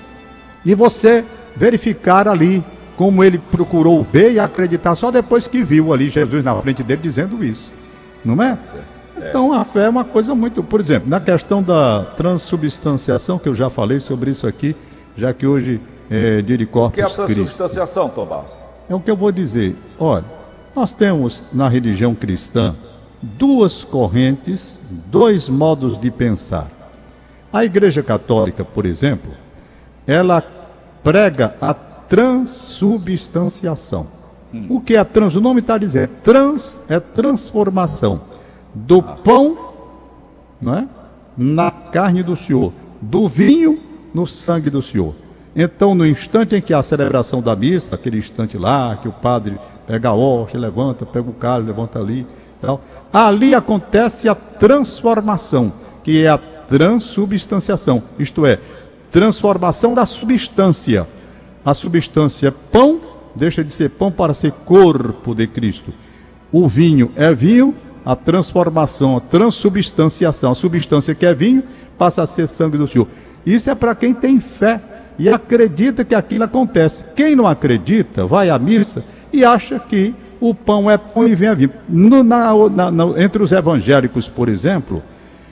E 0.65 0.73
você 0.73 1.23
verificar 1.55 2.27
ali 2.27 2.63
como 2.97 3.23
ele 3.23 3.37
procurou 3.37 4.03
ver 4.03 4.33
e 4.33 4.39
acreditar 4.39 4.95
só 4.95 5.11
depois 5.11 5.47
que 5.47 5.63
viu 5.63 5.93
ali 5.93 6.09
Jesus 6.09 6.43
na 6.43 6.55
frente 6.61 6.83
dele 6.83 7.01
dizendo 7.01 7.43
isso. 7.43 7.71
Não 8.23 8.41
é? 8.41 8.57
Então 9.17 9.53
a 9.53 9.63
fé 9.63 9.85
é 9.85 9.89
uma 9.89 10.03
coisa 10.03 10.33
muito. 10.33 10.63
Por 10.63 10.79
exemplo, 10.79 11.09
na 11.09 11.19
questão 11.19 11.61
da 11.61 12.03
transubstanciação, 12.17 13.37
que 13.37 13.47
eu 13.47 13.55
já 13.55 13.69
falei 13.69 13.99
sobre 13.99 14.31
isso 14.31 14.47
aqui, 14.47 14.75
já 15.15 15.33
que 15.33 15.45
hoje 15.45 15.79
é 16.09 16.41
dia 16.41 16.57
de 16.57 16.67
O 16.71 16.89
que 16.89 17.01
é 17.01 17.03
a 17.03 17.07
Corpus 17.07 17.25
transubstanciação, 17.25 18.09
Tom 18.09 18.25
Barros? 18.25 18.51
É 18.89 18.95
o 18.95 18.99
que 18.99 19.09
eu 19.09 19.15
vou 19.15 19.31
dizer. 19.31 19.75
Olha, 19.99 20.25
nós 20.75 20.93
temos 20.93 21.45
na 21.51 21.67
religião 21.67 22.13
cristã 22.13 22.75
duas 23.37 23.83
correntes, 23.83 24.79
dois 25.07 25.49
modos 25.49 25.97
de 25.97 26.11
pensar. 26.11 26.69
A 27.51 27.65
Igreja 27.65 28.03
Católica, 28.03 28.63
por 28.63 28.85
exemplo, 28.85 29.31
ela 30.05 30.43
prega 31.03 31.55
a 31.59 31.73
transubstanciação. 31.73 34.05
O 34.69 34.79
que 34.79 34.95
é 34.95 35.03
trans? 35.03 35.35
O 35.35 35.41
nome 35.41 35.59
está 35.59 35.77
dizendo. 35.77 36.11
Trans 36.23 36.79
é 36.87 36.97
transformação 36.99 38.21
do 38.73 39.01
pão 39.01 39.65
não 40.61 40.75
é? 40.75 40.87
na 41.37 41.71
carne 41.71 42.23
do 42.23 42.35
Senhor, 42.35 42.71
do 43.01 43.27
vinho 43.27 43.79
no 44.13 44.25
sangue 44.25 44.69
do 44.69 44.81
Senhor. 44.81 45.13
Então, 45.55 45.95
no 45.95 46.05
instante 46.05 46.55
em 46.55 46.61
que 46.61 46.73
a 46.73 46.81
celebração 46.81 47.41
da 47.41 47.55
missa, 47.55 47.95
aquele 47.95 48.17
instante 48.17 48.57
lá, 48.57 48.97
que 48.97 49.07
o 49.07 49.11
padre 49.11 49.57
pega 49.87 50.09
a 50.09 50.13
hóstia, 50.13 50.59
levanta, 50.59 51.05
pega 51.05 51.29
o 51.29 51.33
cálice, 51.33 51.67
levanta 51.67 51.99
ali, 51.99 52.25
tal, 52.65 52.81
ali 53.13 53.55
acontece 53.55 54.27
a 54.27 54.35
transformação, 54.35 55.71
que 56.03 56.23
é 56.23 56.29
a 56.29 56.37
transubstanciação, 56.37 58.03
isto 58.17 58.45
é, 58.45 58.59
transformação 59.11 59.93
da 59.93 60.05
substância. 60.05 61.07
A 61.63 61.73
substância 61.73 62.51
pão, 62.51 62.99
deixa 63.35 63.63
de 63.63 63.71
ser 63.71 63.89
pão 63.89 64.11
para 64.11 64.33
ser 64.33 64.51
corpo 64.51 65.33
de 65.33 65.47
Cristo. 65.47 65.93
O 66.51 66.67
vinho 66.67 67.11
é 67.15 67.33
vinho, 67.33 67.73
a 68.05 68.15
transformação, 68.15 69.17
a 69.17 69.19
transubstanciação, 69.19 70.51
a 70.51 70.55
substância 70.55 71.15
que 71.15 71.25
é 71.25 71.33
vinho 71.33 71.63
passa 71.97 72.21
a 72.21 72.27
ser 72.27 72.47
sangue 72.47 72.77
do 72.77 72.87
Senhor. 72.87 73.07
Isso 73.45 73.69
é 73.69 73.75
para 73.75 73.95
quem 73.95 74.13
tem 74.13 74.39
fé 74.39 74.79
e 75.17 75.29
acredita 75.29 76.03
que 76.03 76.13
aquilo 76.13 76.43
acontece. 76.43 77.05
Quem 77.15 77.35
não 77.35 77.47
acredita, 77.47 78.25
vai 78.25 78.49
à 78.49 78.59
missa 78.59 79.03
e 79.31 79.43
acha 79.43 79.79
que 79.79 80.13
o 80.39 80.53
pão 80.53 80.89
é 80.89 80.97
pão 80.97 81.27
e 81.27 81.35
vinho 81.35 81.51
é 81.51 81.55
vinho. 81.55 81.71
No- 81.87 82.23
na- 82.23 82.53
na- 82.69 83.23
entre 83.23 83.41
os 83.41 83.51
evangélicos, 83.51 84.27
por 84.27 84.49
exemplo, 84.49 85.01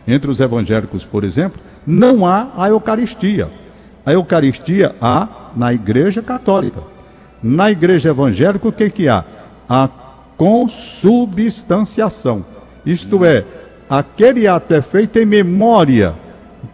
entre 0.08 0.30
os 0.30 0.40
evangélicos, 0.40 1.06
por 1.06 1.24
exemplo, 1.24 1.60
não 1.86 2.26
há 2.26 2.50
a 2.58 2.70
Eucaristia. 2.70 3.50
A 4.06 4.14
Eucaristia 4.14 4.96
há 5.02 5.28
na 5.56 5.74
Igreja 5.74 6.22
Católica. 6.22 6.82
Na 7.42 7.72
Igreja 7.72 8.10
Evangélica, 8.10 8.68
o 8.68 8.72
que, 8.72 8.90
que 8.90 9.08
há? 9.08 9.24
A 9.68 9.90
consubstanciação. 10.38 12.46
Isto 12.86 13.24
é, 13.24 13.46
aquele 13.90 14.48
ato 14.48 14.74
é 14.74 14.82
feito 14.82 15.20
em 15.20 15.26
memória 15.26 16.14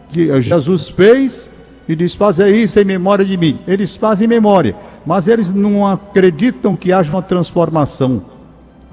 que 0.08 0.40
Jesus 0.40 0.88
fez 0.88 1.50
e 1.88 1.96
diz: 1.96 2.14
Fazer 2.14 2.50
isso 2.50 2.78
em 2.78 2.84
memória 2.84 3.24
de 3.24 3.36
mim. 3.36 3.58
Eles 3.66 3.96
fazem 3.96 4.26
em 4.26 4.28
memória, 4.28 4.76
mas 5.04 5.28
eles 5.28 5.52
não 5.52 5.86
acreditam 5.86 6.76
que 6.76 6.92
haja 6.92 7.10
uma 7.10 7.22
transformação 7.22 8.22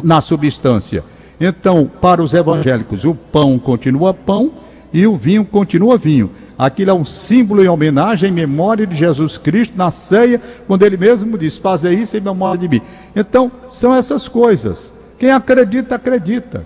na 0.04 0.21
substância. 0.21 1.04
Então, 1.39 1.89
para 2.02 2.21
os 2.21 2.34
evangélicos, 2.34 3.06
o 3.06 3.13
pão 3.13 3.60
continua 3.60 4.13
pão 4.13 4.52
e 4.91 5.06
o 5.06 5.15
vinho 5.15 5.45
continua 5.45 5.97
vinho. 5.97 6.32
Aquilo 6.58 6.89
é 6.89 6.93
um 6.93 7.06
símbolo 7.06 7.63
em 7.63 7.67
homenagem, 7.67 8.30
em 8.30 8.34
memória 8.34 8.88
de 8.88 8.95
Jesus 8.95 9.38
Cristo 9.38 9.78
na 9.78 9.91
ceia, 9.91 10.41
quando 10.65 10.84
ele 10.84 10.97
mesmo 10.97 11.38
diz: 11.38 11.58
Fazer 11.58 11.93
isso 11.93 12.17
em 12.17 12.21
memória 12.21 12.58
de 12.58 12.67
mim. 12.67 12.82
Então, 13.15 13.52
são 13.69 13.93
essas 13.93 14.28
coisas. 14.28 14.93
Quem 15.19 15.32
acredita, 15.32 15.95
acredita. 15.95 16.65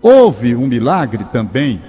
Houve 0.00 0.54
um 0.54 0.66
milagre 0.66 1.24
também, 1.32 1.80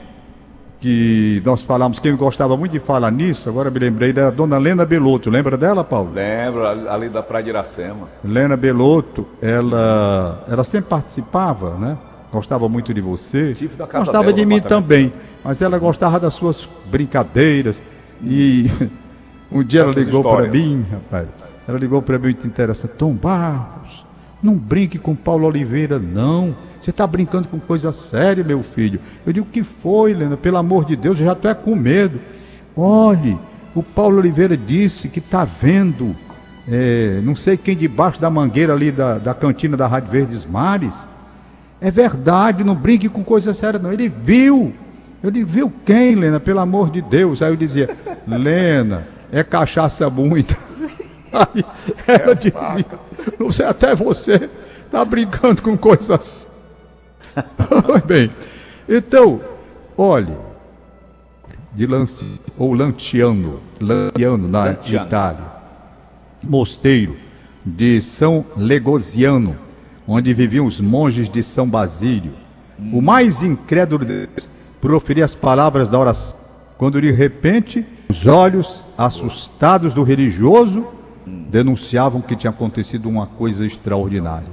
que 0.80 1.42
nós 1.46 1.62
falamos, 1.62 2.00
quem 2.00 2.16
gostava 2.16 2.56
muito 2.56 2.72
de 2.72 2.80
falar 2.80 3.12
nisso, 3.12 3.50
agora 3.50 3.70
me 3.70 3.80
lembrei 3.80 4.14
da 4.14 4.30
dona 4.30 4.58
Lena 4.58 4.86
Belotto. 4.86 5.30
Lembra 5.30 5.58
dela, 5.58 5.84
Paulo? 5.84 6.12
Lembro, 6.14 6.66
ali 6.66 7.10
da 7.10 7.22
Praia 7.22 7.44
de 7.44 7.50
Iracema. 7.50 8.08
Helena 8.24 8.56
Belotto, 8.56 9.28
ela, 9.42 10.44
ela 10.50 10.64
sempre 10.64 10.90
participava, 10.90 11.76
né? 11.78 11.98
Gostava 12.32 12.70
muito 12.70 12.94
de 12.94 13.02
você. 13.02 13.54
Gostava 13.78 14.12
dela, 14.12 14.34
de 14.34 14.46
mim 14.46 14.62
também. 14.62 15.12
Mas 15.44 15.62
ela 15.62 15.78
gostava 15.78 16.20
das 16.20 16.34
suas 16.34 16.70
brincadeiras. 16.86 17.82
E 18.24 18.70
um 19.52 19.64
dia 19.64 19.82
ela 19.82 19.90
Essas 19.90 20.06
ligou 20.06 20.22
para 20.24 20.48
mim, 20.48 20.86
rapaz. 20.90 21.28
Ela 21.68 21.78
ligou 21.78 22.02
para 22.02 22.18
mim 22.18 22.26
muito 22.26 22.48
interessante. 22.48 22.94
Tom 22.98 23.14
Barros, 23.14 24.06
não 24.42 24.56
brinque 24.56 24.98
com 24.98 25.16
Paulo 25.16 25.48
Oliveira, 25.48 26.00
não. 26.00 26.56
Você 26.80 26.92
está 26.92 27.06
brincando 27.06 27.48
com 27.48 27.60
coisa 27.60 27.92
séria, 27.92 28.44
meu 28.44 28.64
filho. 28.64 29.00
Eu 29.26 29.34
digo, 29.34 29.46
o 29.46 29.50
que 29.50 29.64
foi, 29.64 30.12
Helena? 30.12 30.38
Pelo 30.38 30.58
amor 30.58 30.86
de 30.86 30.96
Deus, 30.96 31.20
eu 31.20 31.26
já 31.26 31.34
estou 31.34 31.52
é 31.52 31.54
com 31.54 31.76
medo. 31.76 32.20
Olhe, 32.76 33.38
o 33.76 33.84
Paulo 33.84 34.18
Oliveira 34.18 34.56
disse 34.56 35.10
que 35.10 35.20
está 35.20 35.44
vendo, 35.44 36.16
é, 36.68 37.20
não 37.24 37.36
sei 37.36 37.58
quem 37.58 37.76
debaixo 37.76 38.22
da 38.22 38.30
mangueira 38.30 38.74
ali 38.74 38.92
da, 38.92 39.18
da 39.18 39.34
cantina 39.34 39.76
da 39.76 39.88
Rádio 39.88 40.12
Verdes 40.12 40.46
Mares. 40.46 41.08
É 41.82 41.92
verdade, 41.92 42.64
não 42.64 42.76
brinque 42.76 43.10
com 43.10 43.24
coisa 43.24 43.54
séria, 43.54 43.80
não. 43.80 43.92
Ele 43.92 44.08
viu. 44.08 44.74
Ele 45.22 45.44
viu 45.44 45.72
quem, 45.86 46.16
Lena? 46.16 46.40
Pelo 46.40 46.62
amor 46.62 46.90
de 46.90 47.02
Deus. 47.02 47.42
Aí 47.42 47.52
eu 47.52 47.58
dizia, 47.58 47.90
Lena, 48.26 49.06
é 49.32 49.44
cachaça 49.44 50.10
muita. 50.10 50.69
Aí 51.32 51.64
ela 52.08 52.36
dizia, 52.36 52.86
não 53.40 53.52
sei, 53.52 53.66
até 53.66 53.96
você 53.96 54.50
está 54.86 55.04
brincando 55.06 55.62
com 55.62 55.78
coisas. 55.78 56.48
Bem, 58.06 58.32
então, 58.88 59.42
olhe, 59.98 60.36
de 61.74 61.86
Lance, 61.86 62.42
ou 62.58 62.74
Lanciano, 62.74 63.60
Lanciano 63.80 64.48
na 64.48 64.66
Lanciano. 64.66 65.08
Itália, 65.08 65.46
mosteiro 66.44 67.16
de 67.66 68.02
São 68.02 68.46
Legosiano, 68.58 69.56
onde 70.08 70.34
viviam 70.34 70.66
os 70.66 70.80
monges 70.80 71.30
de 71.30 71.44
São 71.44 71.70
Basílio. 71.70 72.34
O 72.92 73.02
mais 73.02 73.44
incrédulo 73.44 74.04
deles 74.04 74.50
proferia 74.82 75.26
as 75.26 75.36
palavras 75.36 75.90
da 75.90 76.00
oração, 76.00 76.40
quando 76.78 77.02
de 77.02 77.12
repente 77.12 77.86
os 78.10 78.26
olhos 78.26 78.86
assustados 78.98 79.94
do 79.94 80.02
religioso 80.02 80.86
denunciavam 81.50 82.22
que 82.22 82.36
tinha 82.36 82.52
acontecido 82.52 83.08
uma 83.10 83.26
coisa 83.26 83.66
extraordinária. 83.66 84.48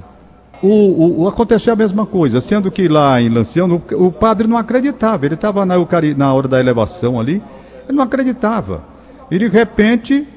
O, 0.61 0.67
o- 0.67 1.21
o- 1.21 1.27
aconteceu 1.27 1.73
a 1.73 1.75
mesma 1.75 2.05
coisa, 2.05 2.41
sendo 2.41 2.71
que 2.71 2.87
lá 2.87 3.21
em 3.21 3.29
Lanciano 3.29 3.81
o, 3.91 4.07
o 4.07 4.11
padre 4.11 4.47
não 4.47 4.57
acreditava, 4.57 5.25
ele 5.25 5.35
estava 5.35 5.65
na, 5.65 5.75
na 6.17 6.33
hora 6.33 6.47
da 6.47 6.59
elevação 6.59 7.19
ali, 7.19 7.41
ele 7.87 7.95
não 7.97 8.03
acreditava. 8.03 8.81
E 9.29 9.37
de 9.37 9.47
repente 9.47 10.27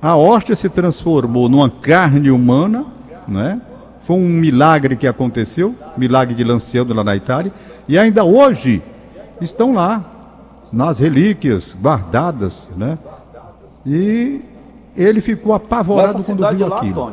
a 0.00 0.16
hóstia 0.16 0.56
se 0.56 0.68
transformou 0.68 1.48
numa 1.48 1.70
carne 1.70 2.30
humana, 2.30 2.84
né? 3.28 3.60
Foi 4.02 4.16
um 4.16 4.28
milagre 4.28 4.96
que 4.96 5.06
aconteceu, 5.06 5.76
milagre 5.96 6.34
de 6.34 6.42
Lanciano 6.42 6.92
lá 6.92 7.04
na 7.04 7.14
Itália, 7.14 7.52
e 7.88 7.96
ainda 7.96 8.24
hoje 8.24 8.82
estão 9.40 9.72
lá 9.72 10.04
nas 10.72 10.98
relíquias 10.98 11.76
guardadas, 11.80 12.68
né? 12.76 12.98
E 13.86 14.40
ele 14.96 15.20
ficou 15.20 15.52
apavorado 15.52 16.14
Nessa 16.14 16.34
quando 16.34 16.56
viu 16.56 16.66
lá, 16.68 16.76
aquilo. 16.76 17.12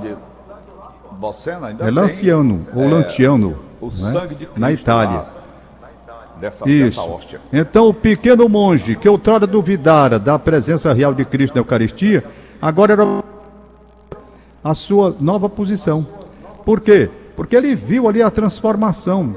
Bocena, 1.19 1.67
ainda 1.67 1.83
É 1.83 1.87
tem 1.87 1.95
Lanciano 1.95 2.67
ou 2.73 2.83
é, 2.83 2.87
Lanciano, 2.87 3.59
o 3.81 3.87
né? 3.87 4.47
na 4.55 4.71
Itália. 4.71 5.25
dessa, 6.39 6.69
Isso. 6.69 7.01
dessa. 7.01 7.41
Então 7.51 7.89
o 7.89 7.93
pequeno 7.93 8.47
monge 8.47 8.95
que 8.95 9.07
outrora 9.07 9.45
duvidara 9.45 10.17
da 10.17 10.39
presença 10.39 10.93
real 10.93 11.13
de 11.13 11.25
Cristo 11.25 11.55
na 11.55 11.61
Eucaristia, 11.61 12.23
agora 12.61 12.93
era 12.93 13.23
a 14.63 14.73
sua 14.73 15.15
nova 15.19 15.49
posição. 15.49 16.07
Por 16.65 16.79
quê? 16.79 17.09
Porque 17.35 17.55
ele 17.55 17.75
viu 17.75 18.07
ali 18.07 18.21
a 18.21 18.29
transformação. 18.29 19.35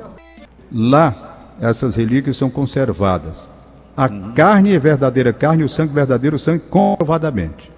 Lá, 0.70 1.55
essas 1.61 1.94
relíquias 1.94 2.37
são 2.37 2.48
conservadas. 2.48 3.48
A 3.96 4.07
uhum. 4.07 4.33
carne 4.35 4.74
é 4.74 4.78
verdadeira 4.78 5.33
carne, 5.33 5.64
o 5.64 5.68
sangue 5.68 5.92
é 5.92 5.94
verdadeiro 5.94 6.38
sangue, 6.38 6.64
comprovadamente. 6.70 7.70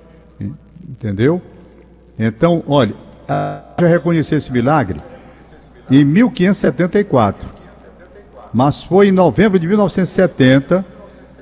Entendeu? 0.89 1.41
Então, 2.19 2.63
olha, 2.69 2.95
já 3.81 3.89
reconheceu 3.89 4.39
esse 4.39 4.53
milagre 4.53 5.01
em 5.91 6.05
1574. 6.05 7.49
Mas 8.53 8.85
foi 8.85 9.09
em 9.09 9.13
novembro 9.13 9.59
de 9.59 9.67
1970 9.67 10.85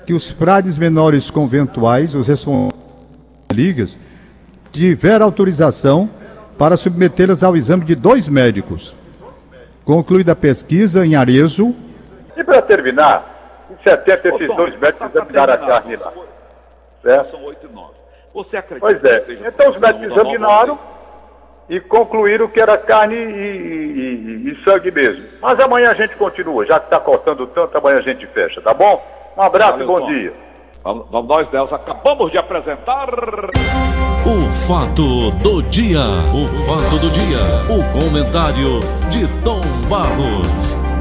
que 0.07 0.14
os 0.14 0.31
frades 0.31 0.78
menores 0.78 1.31
conventuais, 1.31 2.14
os 2.14 2.26
responsáveis 2.26 2.81
ligas, 3.52 3.98
tiveram 4.72 5.26
autorização 5.26 6.09
para 6.59 6.76
submetê-las 6.76 7.42
ao 7.42 7.57
exame 7.57 7.85
de 7.85 7.94
dois 7.94 8.28
médicos. 8.28 8.94
Concluída 9.85 10.33
a 10.33 10.37
pesquisa 10.37 11.05
em 11.05 11.14
Arezo. 11.14 11.74
E 12.37 12.42
para 12.42 12.62
terminar, 12.62 13.66
em 13.70 13.83
70 13.83 14.28
esses 14.28 14.57
dois 14.57 14.78
médicos 14.78 15.11
examinaram 15.11 15.55
a 15.55 15.59
carne 15.59 15.96
lá. 15.96 16.12
Certo? 17.02 17.31
São 17.33 17.44
oito 17.44 17.66
e 17.70 17.74
nove. 17.74 18.02
Você 18.35 18.57
acredita 18.57 18.87
pois 18.87 19.05
é. 19.05 19.49
Então 19.49 19.71
os 19.71 19.79
médicos 19.79 20.11
examinaram 20.11 20.79
e 21.68 21.81
concluíram 21.81 22.49
que 22.49 22.61
era 22.61 22.77
carne 22.77 23.14
e, 23.14 23.18
e, 23.18 24.51
e, 24.51 24.64
sangue 24.64 24.90
mesmo. 24.90 25.25
Mas 25.40 25.59
amanhã 25.61 25.90
a 25.90 25.95
gente 25.95 26.16
continua, 26.16 26.66
já 26.66 26.79
que 26.79 26.87
está 26.87 27.01
cortando 27.01 27.47
tanto, 27.47 27.77
amanhã 27.77 27.99
a 27.99 28.03
gente 28.03 28.27
fecha, 28.29 28.61
tá 28.61 28.75
bom? 28.75 29.03
Um 29.37 29.42
abraço 29.42 29.79
Valeu, 29.79 29.85
e 29.85 29.88
bom 29.88 30.01
Tom. 30.01 30.07
dia. 30.12 30.33
Vamos, 30.85 31.29
nós, 31.29 31.51
Nelson, 31.53 31.77
acabamos 31.77 32.33
de 32.33 32.38
apresentar. 32.38 33.09
O 34.27 34.53
fato 34.66 35.31
do 35.42 35.62
dia. 35.62 36.01
O 36.35 36.49
fato 36.66 36.99
do 36.99 37.11
dia. 37.11 37.38
O 37.71 37.92
comentário 37.92 38.81
de 39.09 39.27
Tom 39.45 39.61
Barros. 39.88 40.91